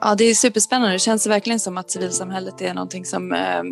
Ja, 0.00 0.14
det 0.14 0.24
är 0.24 0.34
superspännande. 0.34 0.94
Det 0.94 0.98
känns 0.98 1.26
verkligen 1.26 1.60
som 1.60 1.78
att 1.78 1.90
civilsamhället 1.90 2.60
är 2.60 2.74
någonting 2.74 3.04
som 3.04 3.32
eh, 3.32 3.62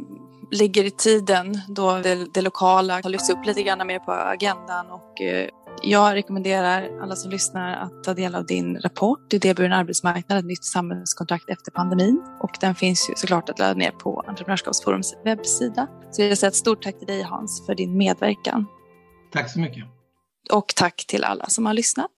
ligger 0.50 0.84
i 0.84 0.90
tiden 0.90 1.60
då 1.68 1.98
det, 1.98 2.26
det, 2.34 2.40
lokala 2.40 3.00
har 3.02 3.10
lyfts 3.10 3.30
upp 3.30 3.46
lite 3.46 3.62
grann 3.62 3.86
mer 3.86 3.98
på 3.98 4.12
agendan 4.12 4.90
och 4.90 5.20
eh, 5.20 5.48
jag 5.82 6.14
rekommenderar 6.14 7.02
alla 7.02 7.16
som 7.16 7.30
lyssnar 7.30 7.76
att 7.76 8.04
ta 8.04 8.14
del 8.14 8.34
av 8.34 8.46
din 8.46 8.78
rapport 8.78 9.32
Idéburen 9.32 9.72
arbetsmarknad, 9.72 10.38
ett 10.38 10.44
nytt 10.44 10.64
samhällskontrakt 10.64 11.48
efter 11.48 11.70
pandemin. 11.70 12.22
Och 12.40 12.50
den 12.60 12.74
finns 12.74 13.10
ju 13.10 13.14
såklart 13.16 13.48
att 13.48 13.58
ladda 13.58 13.74
ner 13.74 13.90
på 13.90 14.24
Entreprenörskapsforums 14.26 15.14
webbsida. 15.24 15.86
Så 16.10 16.22
jag 16.22 16.38
säger 16.38 16.48
ett 16.48 16.56
stort 16.56 16.82
tack 16.82 16.98
till 16.98 17.06
dig 17.06 17.22
Hans 17.22 17.66
för 17.66 17.74
din 17.74 17.96
medverkan. 17.96 18.66
Tack 19.32 19.50
så 19.50 19.60
mycket. 19.60 19.84
Och 20.52 20.72
tack 20.76 21.04
till 21.06 21.24
alla 21.24 21.46
som 21.46 21.66
har 21.66 21.74
lyssnat. 21.74 22.10